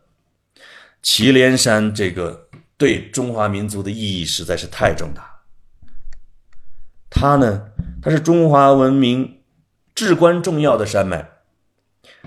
[1.03, 5.29] 祁连山这个对中华民族的意义实在是太重大。
[7.09, 7.69] 它呢，
[8.01, 9.43] 它是中华文明
[9.93, 11.29] 至关重要的山脉，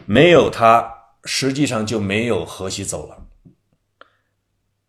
[0.04, 0.88] 没有它，
[1.24, 3.26] 实际上就没有河西走廊，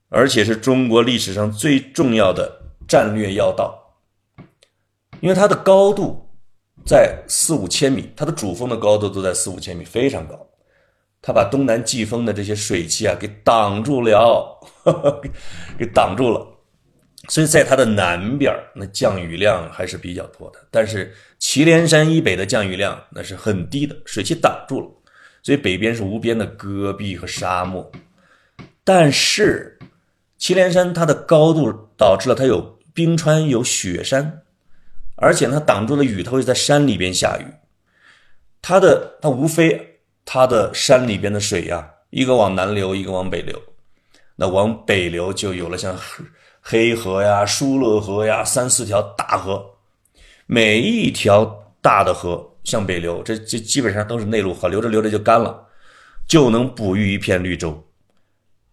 [0.09, 3.95] 而且是中国历史上最重要的战略要道，
[5.21, 6.29] 因为它的高度
[6.85, 10.46] 在四五千米，它的主峰的高度都在四五千米，非常高。
[11.27, 14.57] 他把东南季风的这些水汽啊给挡住了，
[15.77, 16.47] 给挡住了，
[17.27, 20.67] 所以在它的南边那降雨量还是比较多的。
[20.71, 24.87] 但是祁连山以北的降雨量那是很低的，水汽挡住了，
[25.43, 27.91] 所以北边是无边的戈壁和沙漠。
[28.85, 29.77] 但是
[30.37, 34.43] 祁连山它的高度导致了它有冰川有雪山，
[35.17, 37.45] 而且它挡住了雨，它会在山里边下雨。
[38.61, 39.95] 它的它无非。
[40.29, 43.57] 它的山里边的水呀，一个往南流，一个往北流。
[44.35, 45.97] 那往北流就有了像
[46.59, 49.65] 黑河呀、疏勒河呀三四条大河，
[50.45, 51.45] 每一条
[51.81, 55.65] 大的河向北流，这这基本上都是内陆河，流着流着就干了，
[56.27, 57.81] 就能哺育一片绿洲，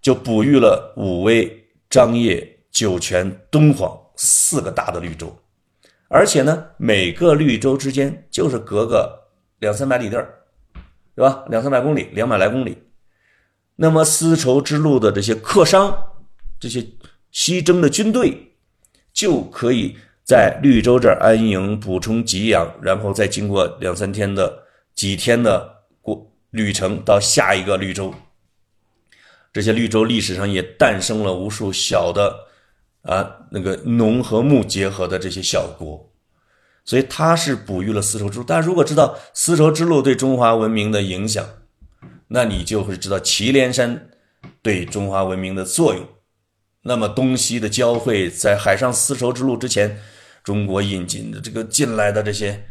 [0.02, 1.48] 就哺育了武威、
[1.88, 5.32] 张掖、酒泉、敦煌四个大的绿洲，
[6.08, 9.16] 而且呢，每个绿洲之间就是隔个
[9.60, 10.40] 两三百里地儿。
[11.14, 11.44] 对吧？
[11.48, 12.78] 两三百公里，两百来公里。
[13.76, 15.96] 那么丝绸之路的这些客商，
[16.60, 16.86] 这些
[17.30, 18.52] 西征的军队，
[19.12, 24.62] 就可以在绿洲这儿安营，补充给养，然后再经过两三天的
[24.94, 28.14] 几天的过旅程到下一个绿洲。
[29.52, 32.36] 这些绿洲历史上也诞生了无数小的
[33.02, 36.12] 啊，那个农和牧结合的这些小国。
[36.84, 38.44] 所以它是哺育了丝绸之路。
[38.44, 41.44] 大家如果知道丝绸之路对中华文明的影响，
[42.28, 44.10] 那你就会知道祁连山
[44.62, 46.06] 对中华文明的作用。
[46.82, 49.98] 那么东西的交汇，在海上丝绸之路之前，
[50.42, 52.64] 中国引进的这个进来的这些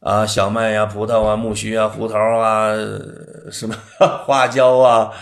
[0.00, 2.72] 啊小麦呀、葡萄啊、苜蓿啊、胡桃啊、
[3.52, 3.76] 什么
[4.24, 5.12] 花椒啊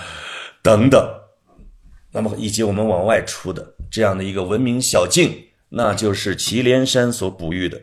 [0.62, 1.04] 等等，
[2.12, 7.80] 那么以及我们往外出的这样的一个文明小径，那就是祁连山所哺育的。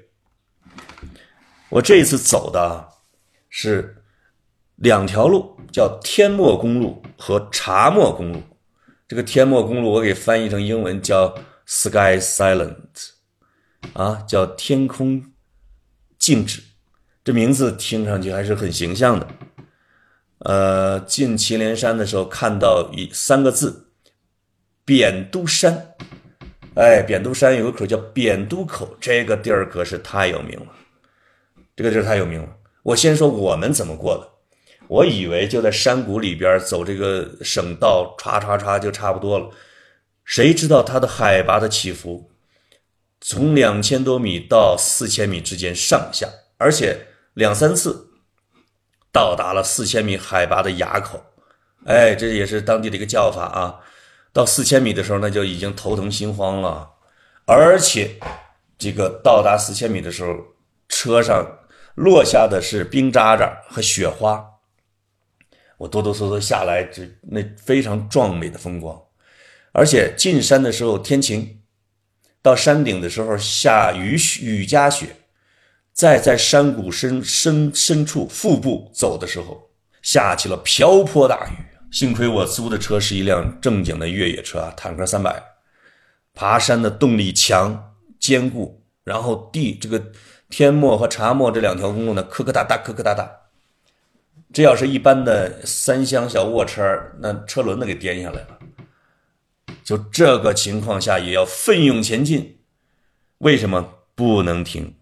[1.74, 2.88] 我这一次走的
[3.50, 3.96] 是
[4.76, 8.40] 两条路，叫天漠公路和茶漠公路。
[9.08, 11.34] 这个天漠公路我给翻译成英文叫
[11.66, 13.10] Sky Silent，
[13.94, 15.34] 啊，叫天空
[16.20, 16.62] 静止。
[17.24, 19.28] 这名字听上去还是很形象的。
[20.42, 23.88] 呃，进祁连山的时候看到一三个字，
[24.86, 25.96] 扁都山。
[26.76, 30.68] 哎，扁都山有个口叫扁都口，这个地儿可是太有名了。
[31.76, 32.50] 这个地儿太有名了。
[32.84, 34.30] 我先说我们怎么过的。
[34.90, 39.50] 我以为就在山谷里边走这个省道，歘歘歘就差不多了。
[40.26, 42.30] 谁知道它的海拔的起伏，
[43.22, 48.10] 从两千多米到四千米之间上下，而且两三次
[49.12, 51.24] 到达了四千米海拔的垭口。
[51.86, 53.80] 哎，这也是当地的一个叫法啊。
[54.34, 56.90] 到四千米的时候，那就已经头疼心慌了。
[57.46, 58.18] 而且
[58.78, 60.36] 这个到达四千米的时候，
[60.90, 61.60] 车上。
[61.96, 64.44] 落下的是冰渣渣和雪花，
[65.78, 69.00] 我哆哆嗦嗦下来，这那非常壮美的风光，
[69.72, 71.62] 而且进山的时候天晴，
[72.42, 75.16] 到山顶的时候下雨雨夹雪，
[75.94, 79.70] 再在山谷深深深处腹部走的时候，
[80.02, 81.54] 下起了瓢泼大雨。
[81.92, 85.44] 幸亏我租的车是一辆正经的越野车啊，坦克三百，
[86.34, 90.04] 爬山的动力强坚固，然后地这个
[90.54, 93.28] 天漠和茶漠这两条公路呢，磕磕哒哒，磕磕哒哒。
[94.54, 96.84] 这要是一般的三厢小卧车，
[97.18, 98.60] 那车轮子给颠下来了。
[99.84, 102.60] 就这个情况下，也要奋勇前进。
[103.40, 104.94] 为什么不能停？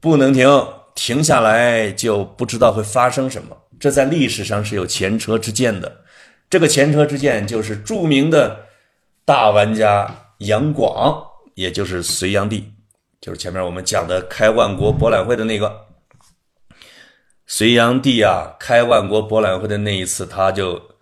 [0.00, 0.48] 不能停，
[0.94, 3.54] 停下来就不知道会发生什么。
[3.78, 6.04] 这在历史上是有前车之鉴的，
[6.48, 8.64] 这个前车之鉴就是著名的
[9.26, 11.22] 大玩家杨广，
[11.54, 12.72] 也就是隋炀帝，
[13.20, 15.86] 就是前面我们讲的开万国博览会的那个
[17.46, 18.56] 隋炀帝啊。
[18.58, 20.96] 开万国博览会的那一次，他就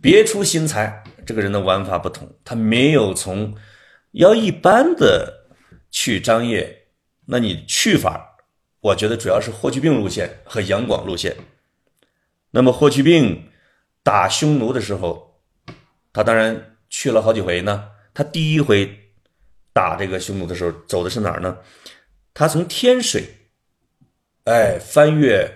[0.00, 3.54] 别出心裁，这个人的玩法不同，他没有从
[4.12, 5.46] 要一般的
[5.90, 6.86] 去张掖，
[7.26, 8.36] 那你去法，
[8.80, 11.36] 我觉得主要是霍去病路线和杨广路线。
[12.52, 13.50] 那么霍去病
[14.02, 15.40] 打匈奴的时候，
[16.12, 17.90] 他当然去了好几回呢。
[18.14, 19.07] 他第一回
[19.78, 21.56] 打这个匈奴的时候，走的是哪儿呢？
[22.34, 23.22] 他从天水，
[24.44, 25.48] 哎，翻越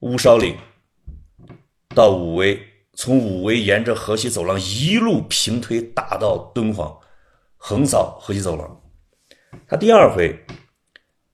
[0.00, 0.56] 乌梢岭
[1.94, 2.60] 到武威，
[2.94, 6.98] 从武威沿着河西走廊一路平推打到敦煌，
[7.56, 8.82] 横扫河西走廊。
[9.68, 10.44] 他第二回，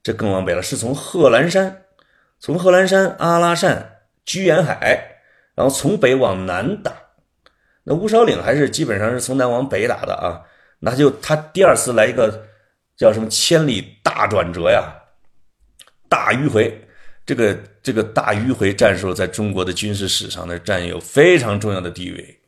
[0.02, 1.84] 这更往北了，是从贺兰山，
[2.38, 3.94] 从贺兰山阿拉善。
[4.28, 5.22] 居延海，
[5.54, 6.92] 然后从北往南打，
[7.84, 10.44] 那乌梢岭还是基本上是从南往北打的啊。
[10.78, 12.46] 那就他第二次来一个
[12.96, 14.92] 叫什么千里大转折呀，
[16.08, 16.84] 大迂回。
[17.26, 22.40] 这个这个大迂回战术在中国的军事史上呢占有非常重要的地位，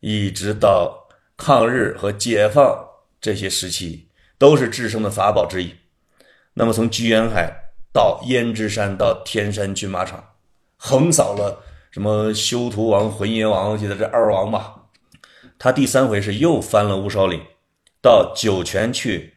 [0.00, 2.86] 一直到抗日和解放
[3.20, 4.06] 这些时期
[4.36, 5.74] 都是制胜的法宝之一。
[6.52, 7.50] 那么从居延海
[7.92, 10.22] 到胭脂山到天山军马场。
[10.84, 14.74] 横扫了什么修图王、浑邪王，我记得这二王吧。
[15.56, 17.40] 他第三回是又翻了乌梢岭，
[18.02, 19.32] 到酒泉去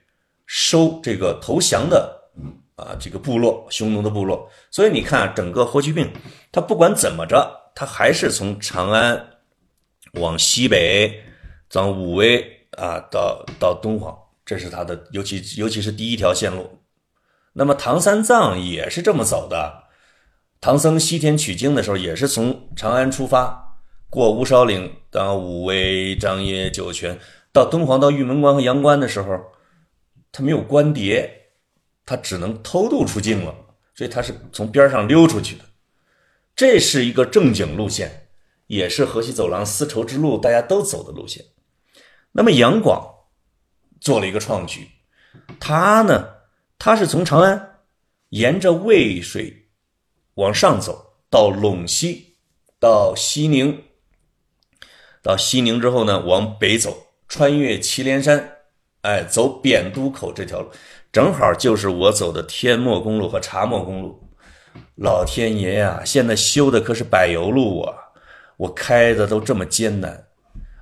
[0.46, 2.30] 收这个投降的
[2.76, 4.50] 啊这个部落，匈奴的部落。
[4.72, 6.12] 所以你看，整个霍去病，
[6.52, 9.38] 他不管怎么着，他还是从长安
[10.14, 11.24] 往西北，
[11.70, 12.42] 从武威
[12.72, 16.80] 啊到到敦煌，这是他的，尤其尤其是第一条线路。
[17.54, 19.84] 那么唐三藏也是这么走的。
[20.60, 23.78] 唐僧西天取经的时候，也是从长安出发，
[24.10, 27.20] 过乌梢岭到武威、张掖、酒泉，
[27.56, 29.40] 到敦煌、到玉门关和阳关的时候，
[30.30, 31.26] 他没有官牒，
[32.06, 33.56] 他只能偷渡出境了，
[33.94, 35.64] 所以他是从边上溜出去的。
[36.54, 38.28] 这是一个正经路线，
[38.68, 41.46] 也是河西走廊丝绸之路大家都走的路线。
[42.34, 43.10] 那么杨广
[44.02, 44.90] 做了一个创举，
[45.58, 46.28] 他呢，
[46.78, 47.78] 他是从长安
[48.32, 49.70] 沿着渭水。
[50.34, 52.36] 往上走到陇西，
[52.82, 53.82] 到西宁，
[55.22, 58.58] 到西宁之后呢，往北走，穿越祁连山，
[59.02, 60.70] 哎，走扁都口这条路，
[61.12, 64.22] 正好就是我走的天漠公路和茶漠公路。
[64.96, 67.94] 老天爷呀，现在修的可是柏油路啊！
[68.58, 70.28] 我开的都这么艰难，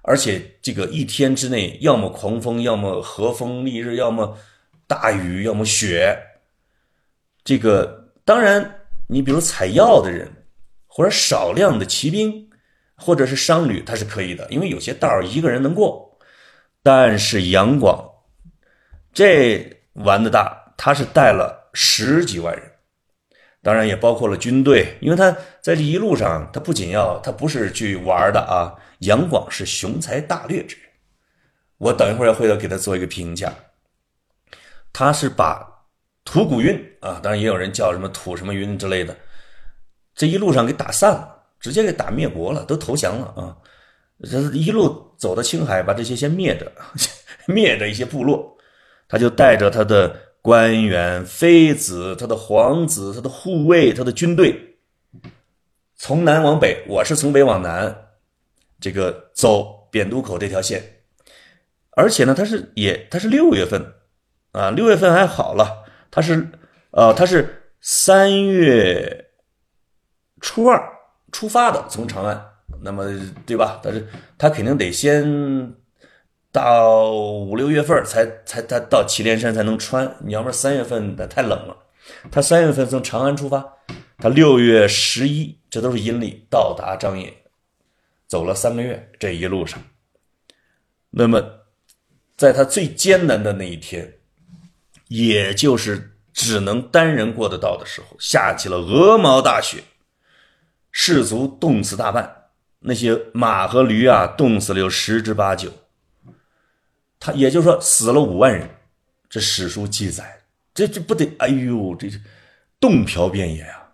[0.01, 4.37] 而且这个一天之内，要么狂风，要么和风丽日，要么
[4.87, 6.17] 大雨，要么雪。
[7.43, 8.79] 这个当然。
[9.09, 10.31] 你比如采药的人，
[10.87, 12.49] 或者少量的骑兵，
[12.95, 16.12] 或者是商旅，他是可以的，因为有些道儿一个人能过。
[16.83, 18.07] 但是杨广
[19.11, 22.71] 这玩的大，他是带了十几万人，
[23.63, 25.31] 当然也包括了军队，因为他
[25.61, 28.75] 在这一路上，他不仅要，他不是去玩的啊。
[28.99, 30.85] 杨广是雄才大略之人，
[31.77, 33.51] 我等一会儿要回头给他做一个评价，
[34.91, 35.71] 他是把。
[36.25, 39.13] 吐谷运啊，当然也有人叫什么吐什么云之类的，
[40.15, 43.57] 这一路上给打散了，直接给打灭国了，都投降了啊！
[44.29, 46.71] 这一路走到青海，把这些先灭着，
[47.45, 48.57] 灭着一些部落，
[49.07, 54.77] 他就带着他的官员、妃子、他的皇子、他的护卫、他的军队，
[55.95, 58.07] 从南往北，我是从北往南，
[58.79, 60.81] 这个走扁都口这条线，
[61.91, 63.93] 而且呢，他是也他是六月份
[64.51, 65.83] 啊，六月份还好了。
[66.11, 66.47] 他是，
[66.91, 69.31] 呃，他是三月
[70.41, 70.79] 初二
[71.31, 72.52] 出发的，从长安，
[72.83, 73.05] 那么
[73.45, 73.79] 对吧？
[73.81, 74.07] 但是
[74.37, 75.73] 他肯定得先
[76.51, 81.77] 到五六月份才才他到祁连山才能穿，你要不然三月份那太冷了。
[82.29, 83.65] 他三月份从长安出发，
[84.17, 87.33] 他六月十一，这都是阴历，到达张掖，
[88.27, 89.81] 走了三个月，这一路上，
[91.09, 91.41] 那么
[92.35, 94.13] 在他最艰难的那一天。
[95.09, 99.83] 也就是只能单人过得到的时候，下起了鹅毛大雪，
[100.91, 102.42] 士卒冻死大半，
[102.83, 105.71] 那些马和驴啊，冻死了有十之八九。
[107.19, 108.69] 他也就是说，死了五万人。
[109.29, 112.07] 这史书记载，这这不得，哎呦，这
[112.79, 113.93] 冻殍遍野呀！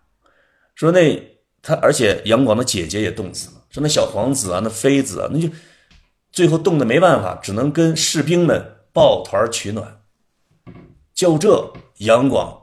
[0.75, 3.63] 说那他，而且杨广的姐姐也冻死了。
[3.69, 5.47] 说那小皇子啊，那妃子啊，那就
[6.31, 10.01] 最后冻得没办法，只能跟士兵们抱团取暖。
[11.13, 12.61] 就这，杨广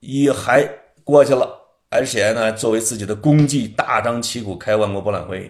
[0.00, 0.66] 也还
[1.02, 1.63] 过去了，
[1.94, 5.48] 而且呢，作为自己的功绩，大张旗鼓开万国博览会。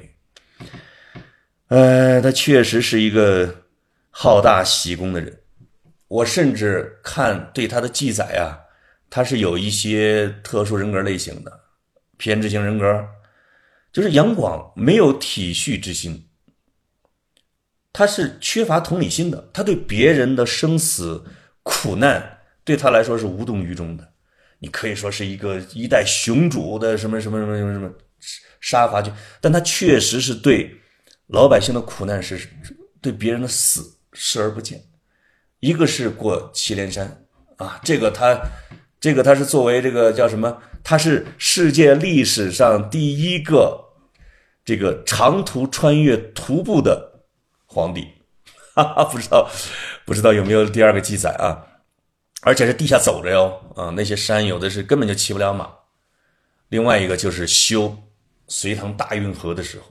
[1.68, 3.62] 呃，他确实是一个
[4.10, 5.40] 好大喜功的人。
[6.06, 8.60] 我甚至看对他的记载啊，
[9.08, 11.60] 他是有一些特殊人格类型的，
[12.18, 13.04] 偏执型人格，
[13.90, 16.28] 就是杨广没有体恤之心，
[17.90, 21.24] 他是缺乏同理心的，他对别人的生死
[21.62, 24.12] 苦难对他来说是无动于衷的。
[24.58, 27.90] 你可以说是一个一代雄主的什么什么什么什么什么
[28.60, 30.74] 杀伐去，但他确实是对
[31.26, 32.48] 老百姓的苦难是
[33.00, 34.82] 对别人的死视而不见。
[35.60, 37.24] 一个是过祁连山
[37.56, 38.38] 啊，这个他，
[39.00, 40.62] 这个他是作为这个叫什么？
[40.82, 43.84] 他是世界历史上第一个
[44.64, 47.22] 这个长途穿越徒步的
[47.64, 48.06] 皇帝，
[48.74, 49.50] 哈哈，不知道
[50.04, 51.64] 不知道有没有第二个记载啊？
[52.44, 55.68] 而且是地下走着哟啊，那些山有的是根本就骑不了马。
[56.68, 57.96] 另外一个就是修
[58.48, 59.86] 隋唐大运河的时候，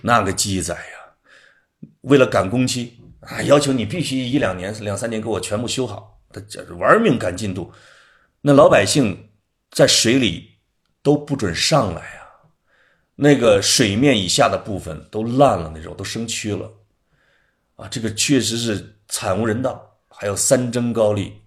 [0.00, 3.00] 那个记载呀，为了赶工期。
[3.20, 7.72] 啊，要求你必须一两年、两三年给我全部修好，他这玩命赶进度。
[8.40, 9.30] 那老百姓
[9.72, 10.52] 在水里
[11.02, 12.22] 都不准上来啊，
[13.16, 16.72] 那个水面以下的部分都烂了，那时候都生蛆了。
[17.74, 19.98] 啊，这个确实是惨无人道。
[20.08, 21.42] 还有三征高丽，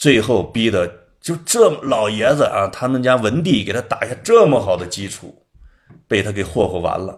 [0.00, 5.46] 最后逼的就这老爷子啊，他们家文帝给他打下这么好的基础，
[6.08, 7.12] 被他给霍霍完了。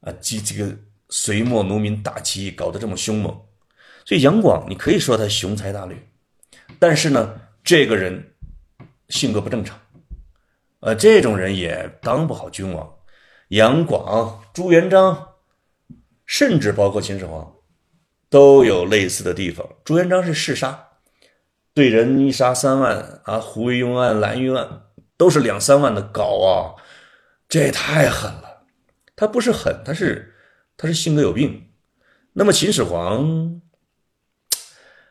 [0.00, 0.76] 啊，这这个。
[1.12, 3.36] 隋末农民大起义搞得这么凶猛，
[4.04, 5.98] 所以杨广你可以说他雄才大略，
[6.78, 7.34] 但是呢，
[7.64, 8.32] 这个人
[9.08, 9.76] 性格不正常，
[10.78, 12.88] 呃，这种人也当不好君王。
[13.48, 15.30] 杨广、朱元璋，
[16.26, 17.56] 甚至包括秦始皇，
[18.28, 19.68] 都有类似的地方。
[19.82, 20.89] 朱元璋是嗜杀，
[21.74, 24.82] 对人一杀三万啊，胡惟庸案、蓝玉案
[25.16, 26.74] 都是两三万的搞啊，
[27.48, 28.64] 这也太狠了。
[29.14, 30.36] 他不是狠，他是。
[30.82, 31.68] 他是性格有病，
[32.32, 33.60] 那么秦始皇，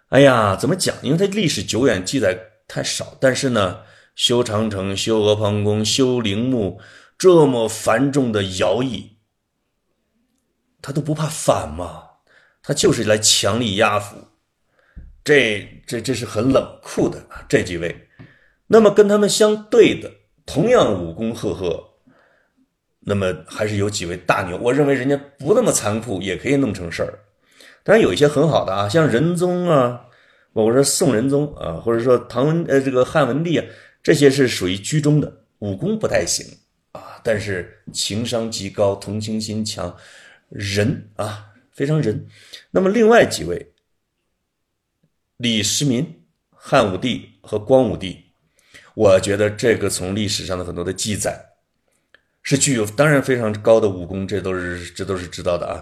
[0.07, 0.95] 哎呀，怎么讲？
[1.03, 2.35] 因为他历史久远，记载
[2.67, 3.15] 太少。
[3.21, 3.81] 但是呢，
[4.15, 6.81] 修长城、修阿房宫、修陵墓，
[7.19, 9.19] 这么繁重的徭役，
[10.81, 12.05] 他都不怕反吗？
[12.63, 14.29] 他就是来强力压服。
[15.29, 17.45] 这、这、这是很冷酷的啊！
[17.47, 17.95] 这几位，
[18.65, 20.11] 那么跟他们相对的，
[20.43, 21.87] 同样武功赫赫。
[23.01, 27.19] 那么还是有几位大牛，我认为人家不那么残酷，也可以弄成事儿。
[27.83, 30.01] 当然有一些很好的啊，像仁宗啊，
[30.53, 33.65] 我说宋仁宗啊，或者说唐文呃这个汉文帝啊，
[34.01, 36.43] 这些是属于居中的，武功不太行
[36.93, 39.95] 啊，但是情商极高，同情心强，
[40.49, 42.25] 仁啊非常仁。
[42.71, 43.71] 那么另外几位，
[45.39, 46.05] 李世民、
[46.53, 48.21] 汉武帝和光武帝，
[48.93, 51.41] 我觉得这个从历史上的很多的记载。
[52.43, 55.81] 是具有当然非常高的武功，这都是这都是知道的啊。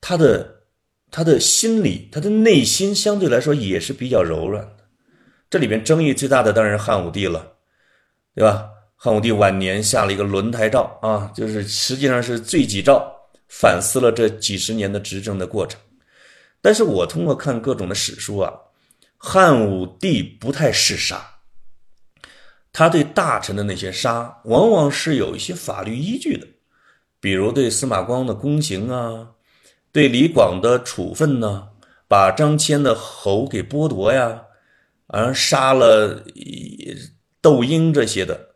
[0.00, 0.62] 他的
[1.10, 4.84] 他的心理，他的内心相对来说也是比较柔软的。
[5.50, 7.56] 这里边争议最大的当然是汉武帝了，
[8.34, 8.70] 对吧？
[8.96, 13.04] 汉武帝晚年下了一个轮台诏啊，就是实际上是罪己诏，
[13.48, 15.78] 反思了这几十年的执政的过程。
[16.62, 18.50] 但是我通过看各种的史书啊，
[19.26, 21.38] 汉武帝不太嗜杀。
[22.74, 26.46] 他对大臣的那些杀，往往是有一些法律依据的，
[27.20, 29.30] 比如对司马光的宫刑啊，
[29.90, 31.68] 对李广的处分呢，
[32.06, 34.42] 把张骞的侯给剥夺呀，
[35.06, 36.22] 而杀了
[37.40, 38.50] 窦婴这些的，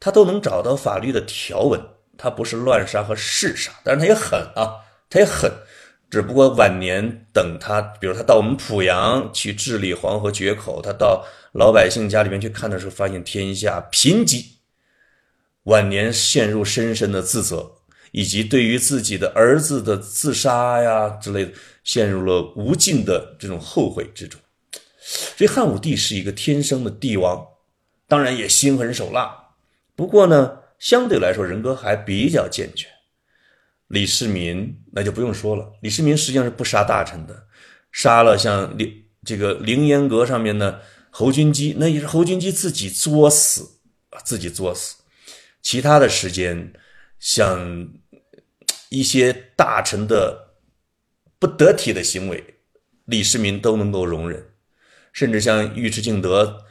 [0.00, 1.78] 他都能找到法律的条文。
[2.16, 4.80] 他不是乱杀和嗜杀，但是他也狠啊，
[5.10, 5.52] 他也狠。
[6.10, 14.44] 只不过晚年等他，比如他到我们濮阳去治理黄河决口，他到老百姓家里面去看的时候，发现天下贫瘠，
[15.64, 17.72] 晚年陷入深深的自责，
[18.12, 21.52] 以及对于自己的儿子的自杀呀之类的，
[21.84, 24.40] 陷入了无尽的这种后悔之中。
[25.00, 27.46] 所以汉武帝是一个天生的帝王，
[28.06, 29.50] 当然也心狠手辣，
[29.94, 32.90] 不过呢，相对来说人格还比较健全。
[33.88, 37.46] 李世民那就不用说了，李世民实际上是不杀大臣的，
[37.90, 43.80] 杀了像凌这个凌烟阁上面的侯君基那也是侯君基自己作死，
[44.24, 44.96] 自己作死。
[45.60, 46.72] 其他的时间，
[47.18, 47.88] 像
[48.90, 50.54] 一些大臣的
[51.38, 52.58] 不得体的行为，
[53.04, 54.50] 李世民都能够容忍，
[55.12, 56.64] 甚至像尉迟敬德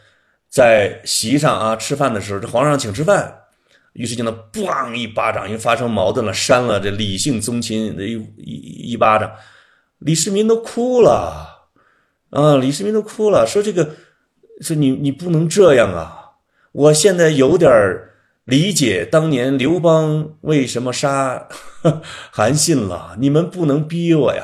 [0.50, 3.42] 在席上啊吃饭的时候，这皇上请吃饭，
[4.02, 9.32] 尉迟敬德咣一巴掌，因为发生矛盾了，扇了这李姓宗亲的一一一巴掌，
[10.00, 11.70] 李世民都哭了
[12.30, 13.96] 啊，李世民都哭了，说这个
[14.62, 16.32] 说你你不能这样啊，
[16.72, 17.72] 我现在有点
[18.44, 21.48] 理解当年刘邦为什么杀
[22.32, 24.44] 韩信了，你们不能逼我呀。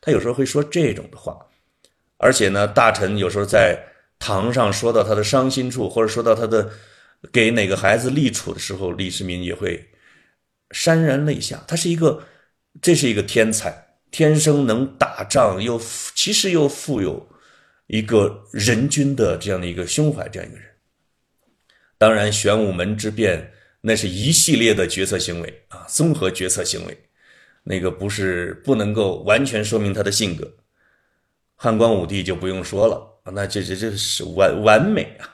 [0.00, 1.34] 他有时候会说这种的话，
[2.18, 3.82] 而且呢，大臣有时候在
[4.18, 6.68] 堂上说到他的伤心处，或者说到他的
[7.32, 9.90] 给哪个孩子立储的时候，李世民也会
[10.70, 11.64] 潸然泪下。
[11.66, 12.22] 他是一个，
[12.82, 15.80] 这是一个天才，天生能打仗，又
[16.14, 17.28] 其实又富有
[17.86, 20.68] 一个人君的这样的一个胸怀，这样一个人。
[21.96, 26.98] 当然，玄武门之变那是一系列的决策行为啊，综合决策行为，
[27.62, 30.50] 那个不是不能够完全说明他的性格。
[31.56, 35.33] 汉光武帝就不用说了，那这这这是完完美啊，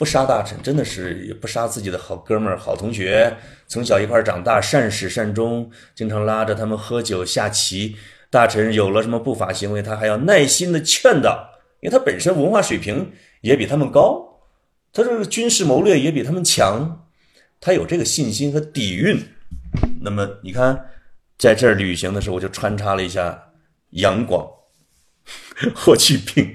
[0.00, 3.36] 不杀大臣，真的是不杀自己的好哥们儿、好同学，
[3.66, 7.94] 从小一块长大，善始善终，经常拉着他们喝酒下棋。
[8.30, 11.50] 大臣有了什么不法行为，他还要耐心的劝导，
[11.82, 14.40] 因为他本身文化水平也比他们高。
[14.90, 17.06] 他这个军事谋略也比他们强，
[17.60, 19.22] 他有这个信心和底蕴。
[20.00, 20.82] 那么你看，
[21.36, 23.38] 在这儿旅行的时候，我就穿插了一下
[23.90, 24.48] 杨广、
[25.74, 26.50] 霍去病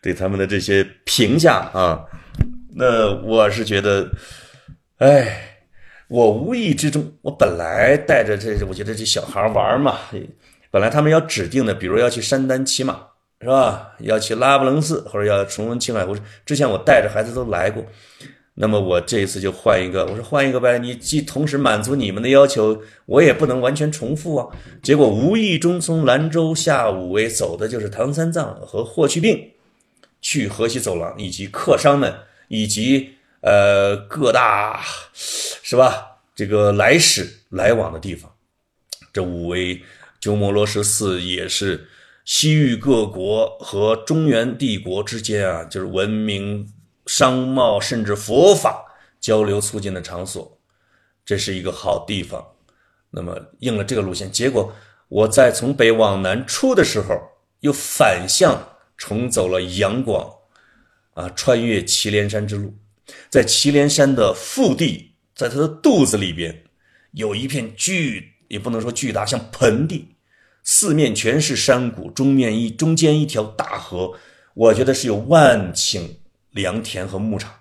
[0.00, 2.02] 对他们的这些评价啊。
[2.78, 4.08] 那我是觉得，
[4.98, 5.58] 哎，
[6.06, 9.98] 我无意之中，我本来带着这，我觉得这小孩玩嘛，
[10.70, 13.00] 本来他们要指定的，比如要去山丹骑马。
[13.40, 13.92] 是吧？
[14.00, 16.12] 要去拉卜楞寺，或者要重温青海湖。
[16.44, 17.80] 之前我带着孩子都来过，
[18.54, 20.04] 那么我这一次就换一个。
[20.06, 24.48] 我说换一个呗，你既同时满足你们的要求，我也不能完全重复啊。
[24.82, 29.40] 结果无意中从兰州下武威走的就是唐三藏和霍去病，
[30.20, 32.12] 去河西走廊以及客商们
[32.48, 34.84] 以及呃各大
[35.62, 36.18] 是吧？
[36.34, 38.32] 这个来使来往的地方，
[39.12, 39.82] 这武威
[40.20, 41.88] 鸠摩罗什寺也是。
[42.30, 46.70] 西域各国和中原帝国之间啊，就是文明、
[47.06, 48.84] 商贸甚至佛法
[49.18, 50.60] 交流促进的场所，
[51.24, 52.46] 这是一个好地方。
[53.08, 54.70] 那么应了这个路线，结果
[55.08, 57.18] 我在从北往南出的时候，
[57.60, 60.30] 又反向重走了杨广，
[61.18, 62.72] 啊，穿越祁连山之路，
[63.28, 66.62] 在祁连山的腹地，在它的肚子里边，
[67.10, 70.14] 有一片巨，也不能说巨大，像盆地。
[70.62, 74.16] 四面全是山谷，中面一中间一条大河，
[74.54, 76.08] 我觉得是有万顷
[76.52, 77.52] 良田和牧场。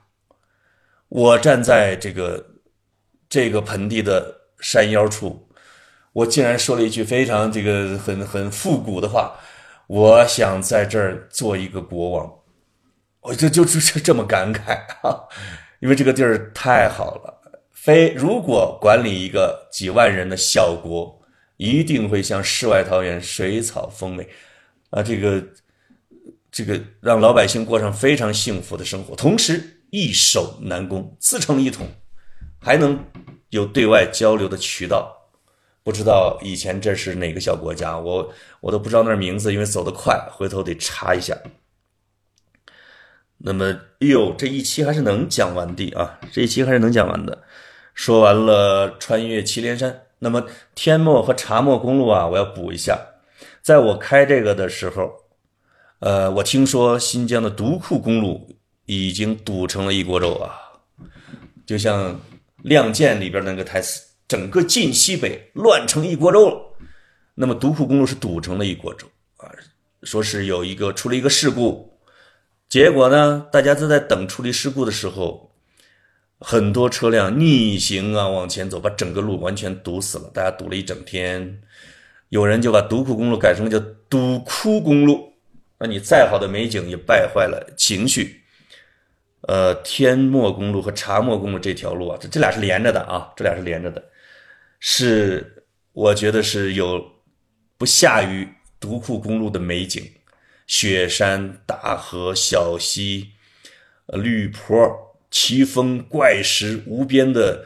[1.10, 2.46] 我站在这个
[3.28, 5.50] 这个盆地的山腰处，
[6.14, 9.36] 我竟然说了一句非常这个很很复古的话：
[9.88, 12.37] 我想在这儿做一个国王。
[13.28, 14.74] 我就就就这么感慨
[15.04, 15.28] 啊，
[15.80, 17.42] 因为这个地儿太好了。
[17.72, 21.16] 非如果管理一个几万人的小国。
[21.58, 24.30] 一定会像世外桃源，水草丰美，
[24.92, 25.44] 啊，这个，
[26.52, 31.88] 这个让老百姓过上非常幸福的生活，同时易守难攻，自成一统，
[32.60, 33.04] 还能
[33.50, 35.12] 有对外交流的渠道。
[35.84, 41.36] 不知道以前这是哪个小国家，我我都不知道那名字，因为走得快，回头得查一下。
[43.38, 43.66] 那么，
[44.00, 47.44] 哎呦，这一期还是能讲完的啊，这一期还是能讲完的。
[47.94, 50.04] 说完了穿越祁连山。
[50.20, 53.00] 那么天漠和茶漠公路啊，我要补一下。
[53.62, 55.12] 在我开这个的时候，
[56.00, 58.58] 呃，我听说新疆的独库公路
[58.88, 60.58] 已经堵成了一锅粥啊，
[61.66, 62.14] 就像
[62.64, 66.60] 《亮剑》里边那个台词，整个晋西北乱成一锅粥了。
[67.36, 69.06] 那么独库公路是堵成了一锅粥
[69.38, 69.52] 啊，
[70.02, 71.97] 说是有一个出了一个事故，
[72.70, 75.46] 结果呢，大家都在等处理事故的时候。
[76.40, 80.30] 很多车辆逆行啊，往前走，把整个路完全堵死了。
[80.32, 81.64] 大家堵了一整天，
[82.30, 85.34] 有人就把独库公路改成了叫堵窟公路。
[85.80, 88.40] 那你再好的美景也败坏了情绪。
[89.48, 94.04] 呃，天漠公路和茶漠公路这条路啊，这这俩是连着的啊，这俩是连着的，
[94.80, 95.64] 是
[95.94, 97.04] 我觉得是有
[97.80, 98.48] 不下于
[98.80, 100.08] 独库公路的美景：
[100.68, 103.32] 雪山、大河、小溪、
[104.06, 105.06] 绿坡。
[105.30, 107.66] 奇峰怪石无边的，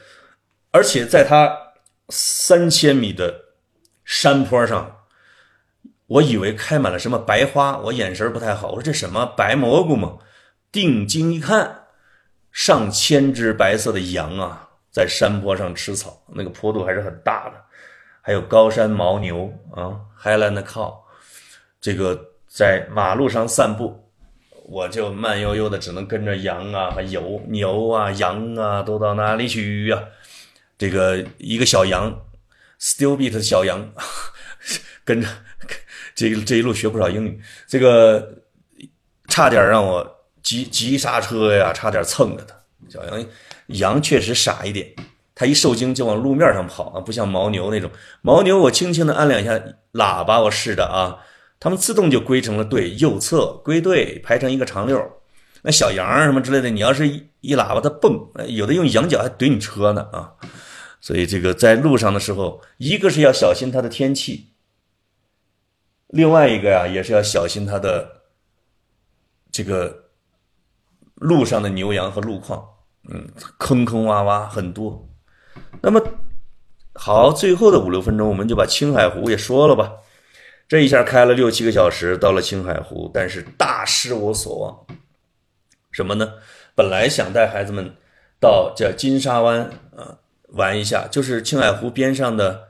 [0.71, 1.73] 而且在它
[2.09, 3.45] 三千米的
[4.03, 5.05] 山坡上，
[6.07, 10.17] 我以为开满了什么白花，我眼神不太好，我说这什么白蘑菇吗？
[10.71, 11.85] 定睛一看，
[12.51, 17.63] 上千只白色的羊啊，在山坡上吃草，那个坡度还是很大的，
[18.23, 20.95] 还有高山牦牛啊，Highland cow，
[21.79, 24.11] 这个在马路上散步，
[24.65, 30.03] 我就慢悠悠的只能跟着羊啊和牛牛啊羊啊都到哪里去呀？
[30.77, 32.13] 这个一个小羊
[32.79, 33.89] ，still beat 的小羊，
[35.05, 35.27] 跟着
[36.13, 38.37] 这这一路学不少英语，这个
[39.27, 40.17] 差点让我。
[40.43, 42.55] 急急刹车呀，差点蹭着它。
[42.89, 43.25] 小羊
[43.67, 44.91] 羊确实傻一点，
[45.35, 47.89] 它一受惊就往路面上跑啊，不像牦牛那种。
[48.23, 49.53] 牦牛我轻轻的按两下
[49.93, 51.23] 喇叭，我试着啊，
[51.61, 54.99] 它们自动就归成了队，右侧归队，排成一个长溜。
[55.61, 60.33] 那小羊什么之类的，你要是一一喇叭它蹦，有的用羊角还怼你车呢啊。
[60.99, 64.47] 所以这个在路上的时候，一个是要小心它的天气，
[66.07, 68.23] 另外一个呀也是要小心它的
[69.51, 70.01] 这个。
[71.21, 72.67] 路上的牛羊和路况，
[73.07, 75.07] 嗯，坑坑洼洼很多。
[75.79, 76.01] 那么
[76.95, 79.91] 好，最后的五六分钟，我们就把青海湖也说了吧。
[80.71, 84.85] 这一下开了六七个小时，到了青海湖，但是大失我所望。
[85.91, 86.35] 什么呢？
[86.73, 87.93] 本来想带孩子们
[88.39, 90.19] 到叫金沙湾啊
[90.53, 92.69] 玩一下，就是青海湖边上的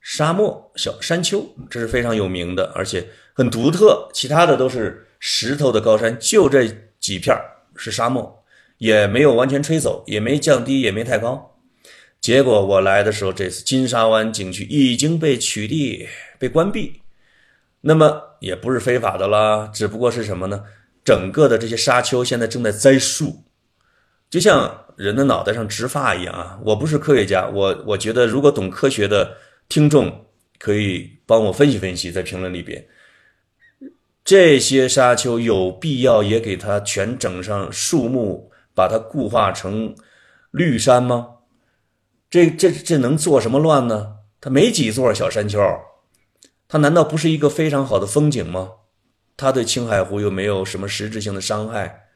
[0.00, 4.08] 沙漠小山丘，这是非常有名的，而且很独特。
[4.14, 6.66] 其他的都是石头的高山，就这
[6.98, 7.36] 几片。
[7.76, 8.42] 是沙漠，
[8.78, 11.58] 也没有完全吹走，也没降低，也没太高。
[12.18, 17.02] 结果我来的时候，这次金沙湾景区已经被取缔、被关闭。
[17.82, 20.64] 那么也不是非法的啦，只不过是什么呢？
[21.04, 23.42] 整个的这些沙丘现在正在栽树，
[24.30, 26.58] 就像人的脑袋上植发一样啊！
[26.64, 29.36] 我不是科学家，我我觉得如果懂科学的
[29.68, 30.26] 听众
[30.58, 32.86] 可以帮我分析分析，在评论里边。
[34.24, 39.92] 这些沙丘有必要也给它全整上树木，把它固化成
[40.52, 41.28] 绿山吗？
[42.30, 44.18] 这这这能做什么乱呢？
[44.40, 45.60] 它没几座小山丘，
[46.72, 48.70] 它难道不是一个非常好的风景吗？
[49.36, 52.06] 它对青海湖又没有什么实质性的伤害，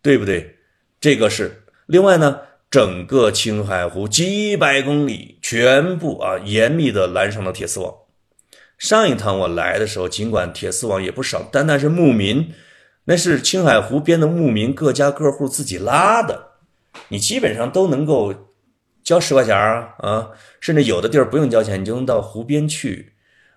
[0.00, 0.56] 对不对？
[0.98, 7.94] 这个是另外呢，整个青海湖几百公里全部啊严密的拦上了铁丝网。
[8.78, 12.54] 上一趟我来的时候，尽管铁丝网也不少，但那是牧民，
[13.04, 16.52] 那是青海湖边的牧民，各家各户自己拉的，
[17.08, 18.32] 你基本上都能够
[19.02, 23.10] 交十块钱啊，甚至有的地儿不用交钱，你就能到湖边去。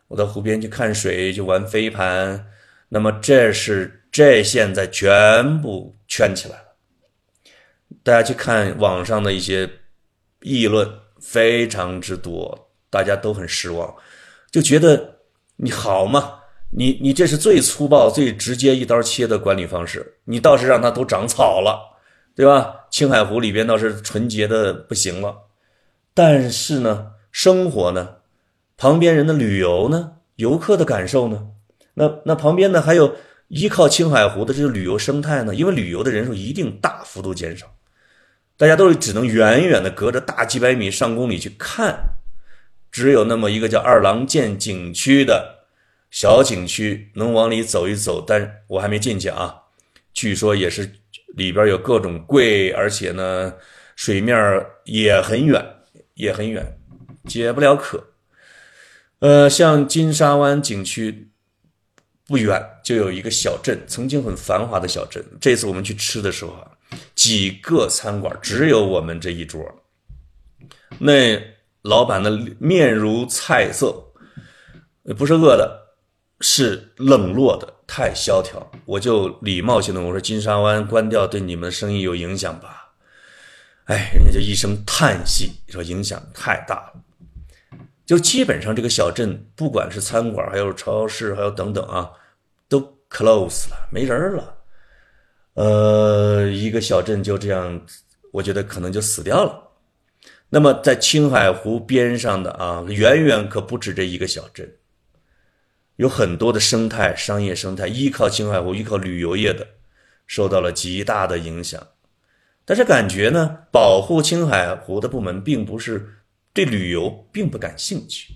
[0.08, 2.47] 我到湖边去看水，去玩飞盘。
[2.89, 7.53] 那么这是这现在全部圈起来了，
[8.03, 9.70] 大家去看网上的一些
[10.41, 10.89] 议论，
[11.20, 13.93] 非常之多，大家都很失望。
[14.49, 15.20] 就觉得
[15.58, 16.39] 你好嘛，
[16.72, 20.16] 你你这是最粗暴、最直接一刀切的管理方式。
[20.24, 21.78] 你倒是让它都长草了，
[22.34, 22.74] 对吧？
[22.89, 25.36] 青海湖里边倒是纯洁的不行了。
[26.14, 28.16] 但是呢，生活呢，
[28.78, 31.47] 旁边人的旅游呢，游客的感受呢，
[31.95, 33.15] 那那旁边呢还有
[33.47, 37.73] 依靠青海湖的这个旅游生态呢，因为旅游的人数一定大幅度减少，
[38.55, 41.97] 大家都只能远远的隔着大几百米、上公里去看。
[42.91, 45.65] 只有那么一个叫二郎剑景区的
[46.09, 49.53] 小景区能往里走一走，但我还没进去啊。
[50.13, 50.89] 据说也是
[51.36, 53.53] 里边有各种贵，而且呢
[53.95, 55.63] 水面也很远，
[56.13, 56.78] 也很远，
[57.25, 58.03] 解不了渴。
[59.20, 61.32] 呃，像金沙湾景区
[62.26, 65.24] 不远就有一个小镇，曾经很繁华的小镇。
[65.39, 66.72] 这次我们去吃的时候啊，
[67.15, 69.63] 几个餐馆只有我们这一桌，
[70.99, 71.57] 那。
[71.84, 74.07] 老板的面如菜色，
[75.18, 75.95] 不是饿的，
[76.41, 78.70] 是冷落的，太萧条。
[78.84, 82.91] 我就礼貌性的我说：“金沙湾关掉对你们的生意有影响吧？”
[83.86, 86.93] 哎，人家就一声叹息，说影响太大了。
[88.08, 92.10] 就基本上这个小镇，不管是餐馆，还有超市，还有等等啊，
[92.70, 92.80] 都
[93.10, 94.55] close 了，没人了。
[95.55, 97.82] 呃，一个小镇就这样，
[98.32, 99.62] 我觉得可能就死掉了。
[100.47, 104.72] 那么，在青海湖边上的啊，远远可不止这一个小镇，
[105.97, 109.68] 有很多的生态、商业生态，依靠青海湖、依靠旅游业的，
[110.26, 111.86] 受到了极大的影响。
[112.64, 116.16] 但是感觉呢，保护青海湖的部门并不是
[116.58, 118.34] 对旅游并不感兴趣，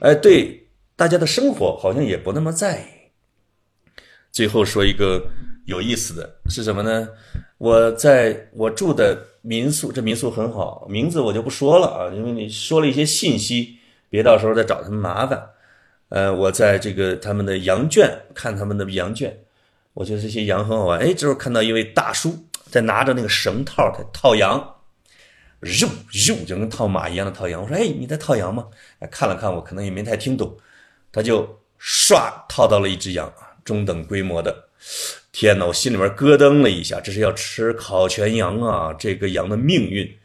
[0.00, 2.84] 哎，对大家的生活好像也不那么在意。
[4.30, 5.30] 最后说一个
[5.64, 7.08] 有意思的是什么呢？
[7.56, 9.28] 我在我住的。
[9.44, 13.76] 民宿这民宿很好，名字我就不说了啊，因为你说了一些信息，
[14.08, 15.44] 别到时候再找他们麻烦。
[16.10, 19.36] 呃，我在这个他们的羊圈看他们的羊圈，
[19.94, 21.00] 我觉得这些羊很好玩。
[21.00, 22.38] 哎，这时候看到一位大叔
[22.70, 24.71] 在拿着那个绳套在套羊，
[25.62, 25.88] 肉
[26.26, 27.62] 肉就跟套马一样的套羊。
[27.62, 28.66] 我说：“哎，你在套羊吗？”，
[29.10, 30.56] 看了看我，可能也没太听懂，
[31.12, 31.46] 他就
[31.80, 33.32] 唰套到了一只羊，
[33.64, 34.68] 中等规模的。
[35.30, 38.92] 天哪，我心里面咯噔了一下，这是要吃烤全羊啊！
[38.98, 40.18] 这个羊的命运，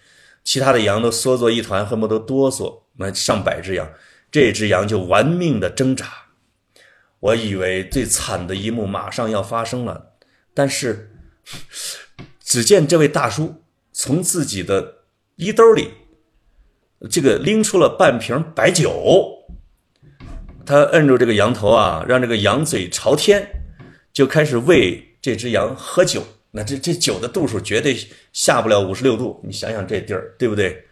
[0.44, 2.82] 其他的羊都缩作一团，恨不得哆嗦。
[2.98, 3.88] 那上百只羊，
[4.32, 6.12] 这只羊就玩命的挣扎。
[7.20, 10.14] 我以为最惨的一幕马上要发生了，
[10.54, 11.12] 但是
[12.44, 13.64] 只见这位大叔
[13.94, 14.97] 从自己的
[15.38, 15.94] 衣兜里，
[17.10, 19.32] 这个拎出了半瓶白酒，
[20.66, 23.48] 他摁住这个羊头啊，让这个羊嘴朝天，
[24.12, 26.24] 就开始喂这只羊喝酒。
[26.52, 27.96] 那这这酒的度数绝对
[28.34, 30.86] 下不了五十六度，你想想这地儿，对不对？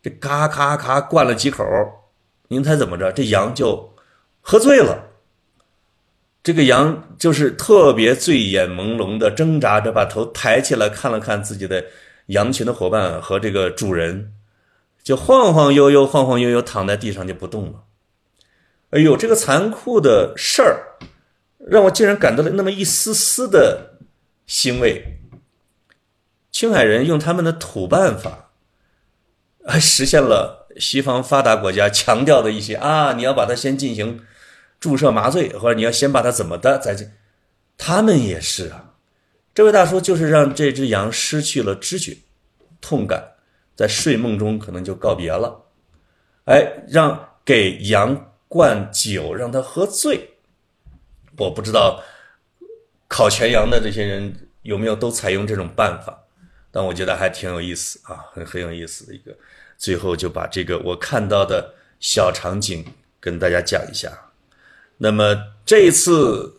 [0.00, 1.64] 这咔咔咔灌了几口，
[2.48, 3.10] 您猜怎么着？
[3.10, 3.92] 这羊就
[4.40, 5.08] 喝醉了。
[6.44, 11.84] 这个羊就是特别醉眼朦胧的挣扎着，把头抬起来看了看自己的
[12.26, 14.32] 羊群的伙伴和这个主人，
[15.02, 17.84] 就晃晃悠悠、晃晃悠悠躺在地上就不动了。
[18.90, 20.98] 哎呦，这个残酷的事儿，
[21.58, 23.98] 让我竟然感到了那么一丝丝的
[24.46, 25.18] 欣慰。
[26.50, 28.50] 青海人用他们的土办法，
[29.66, 34.20] 还实现了西方发达国家强调的一些啊，你要把它先进行。
[34.78, 37.06] 注射麻醉，或者你要先把它怎么的，在这，
[37.78, 38.95] 他们也是啊。
[39.56, 42.18] 这位大叔就是让这只羊失去了知觉，
[42.78, 43.36] 痛感，
[43.74, 45.64] 在睡梦中可能就告别了。
[46.44, 50.28] 哎，让给羊灌酒，让它喝醉。
[51.38, 52.04] 我不知道
[53.08, 56.22] 烤全羊的这些人有没有都采用这种办法，
[56.70, 59.34] 但我觉得还挺有意思啊，很很有意思的一个。
[59.78, 62.84] 最后就把这个我看到的小场景
[63.18, 64.12] 跟大家讲一下。
[64.98, 65.34] 那么
[65.64, 66.55] 这一次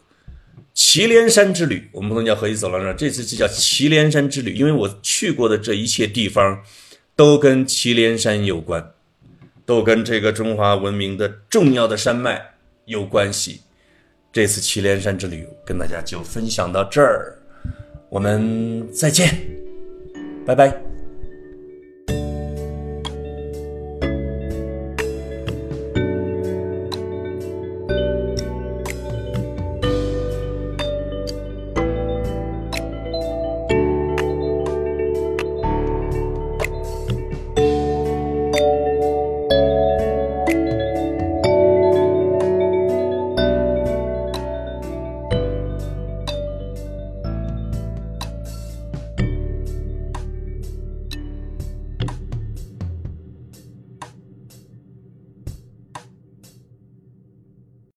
[0.78, 6.62] 祁连山之旅，我们不能叫河西走廊这次就叫祁连山之旅，因为我去过的这一切地方，
[7.16, 8.94] 都跟祁连山有关，
[9.66, 12.40] 都跟这个中华文明的重要的山脉
[12.86, 13.62] 有关系。
[14.32, 17.36] 这次祁连山之旅跟大家就分享到这儿，
[18.10, 19.36] 我们再见，
[20.46, 20.87] 拜拜。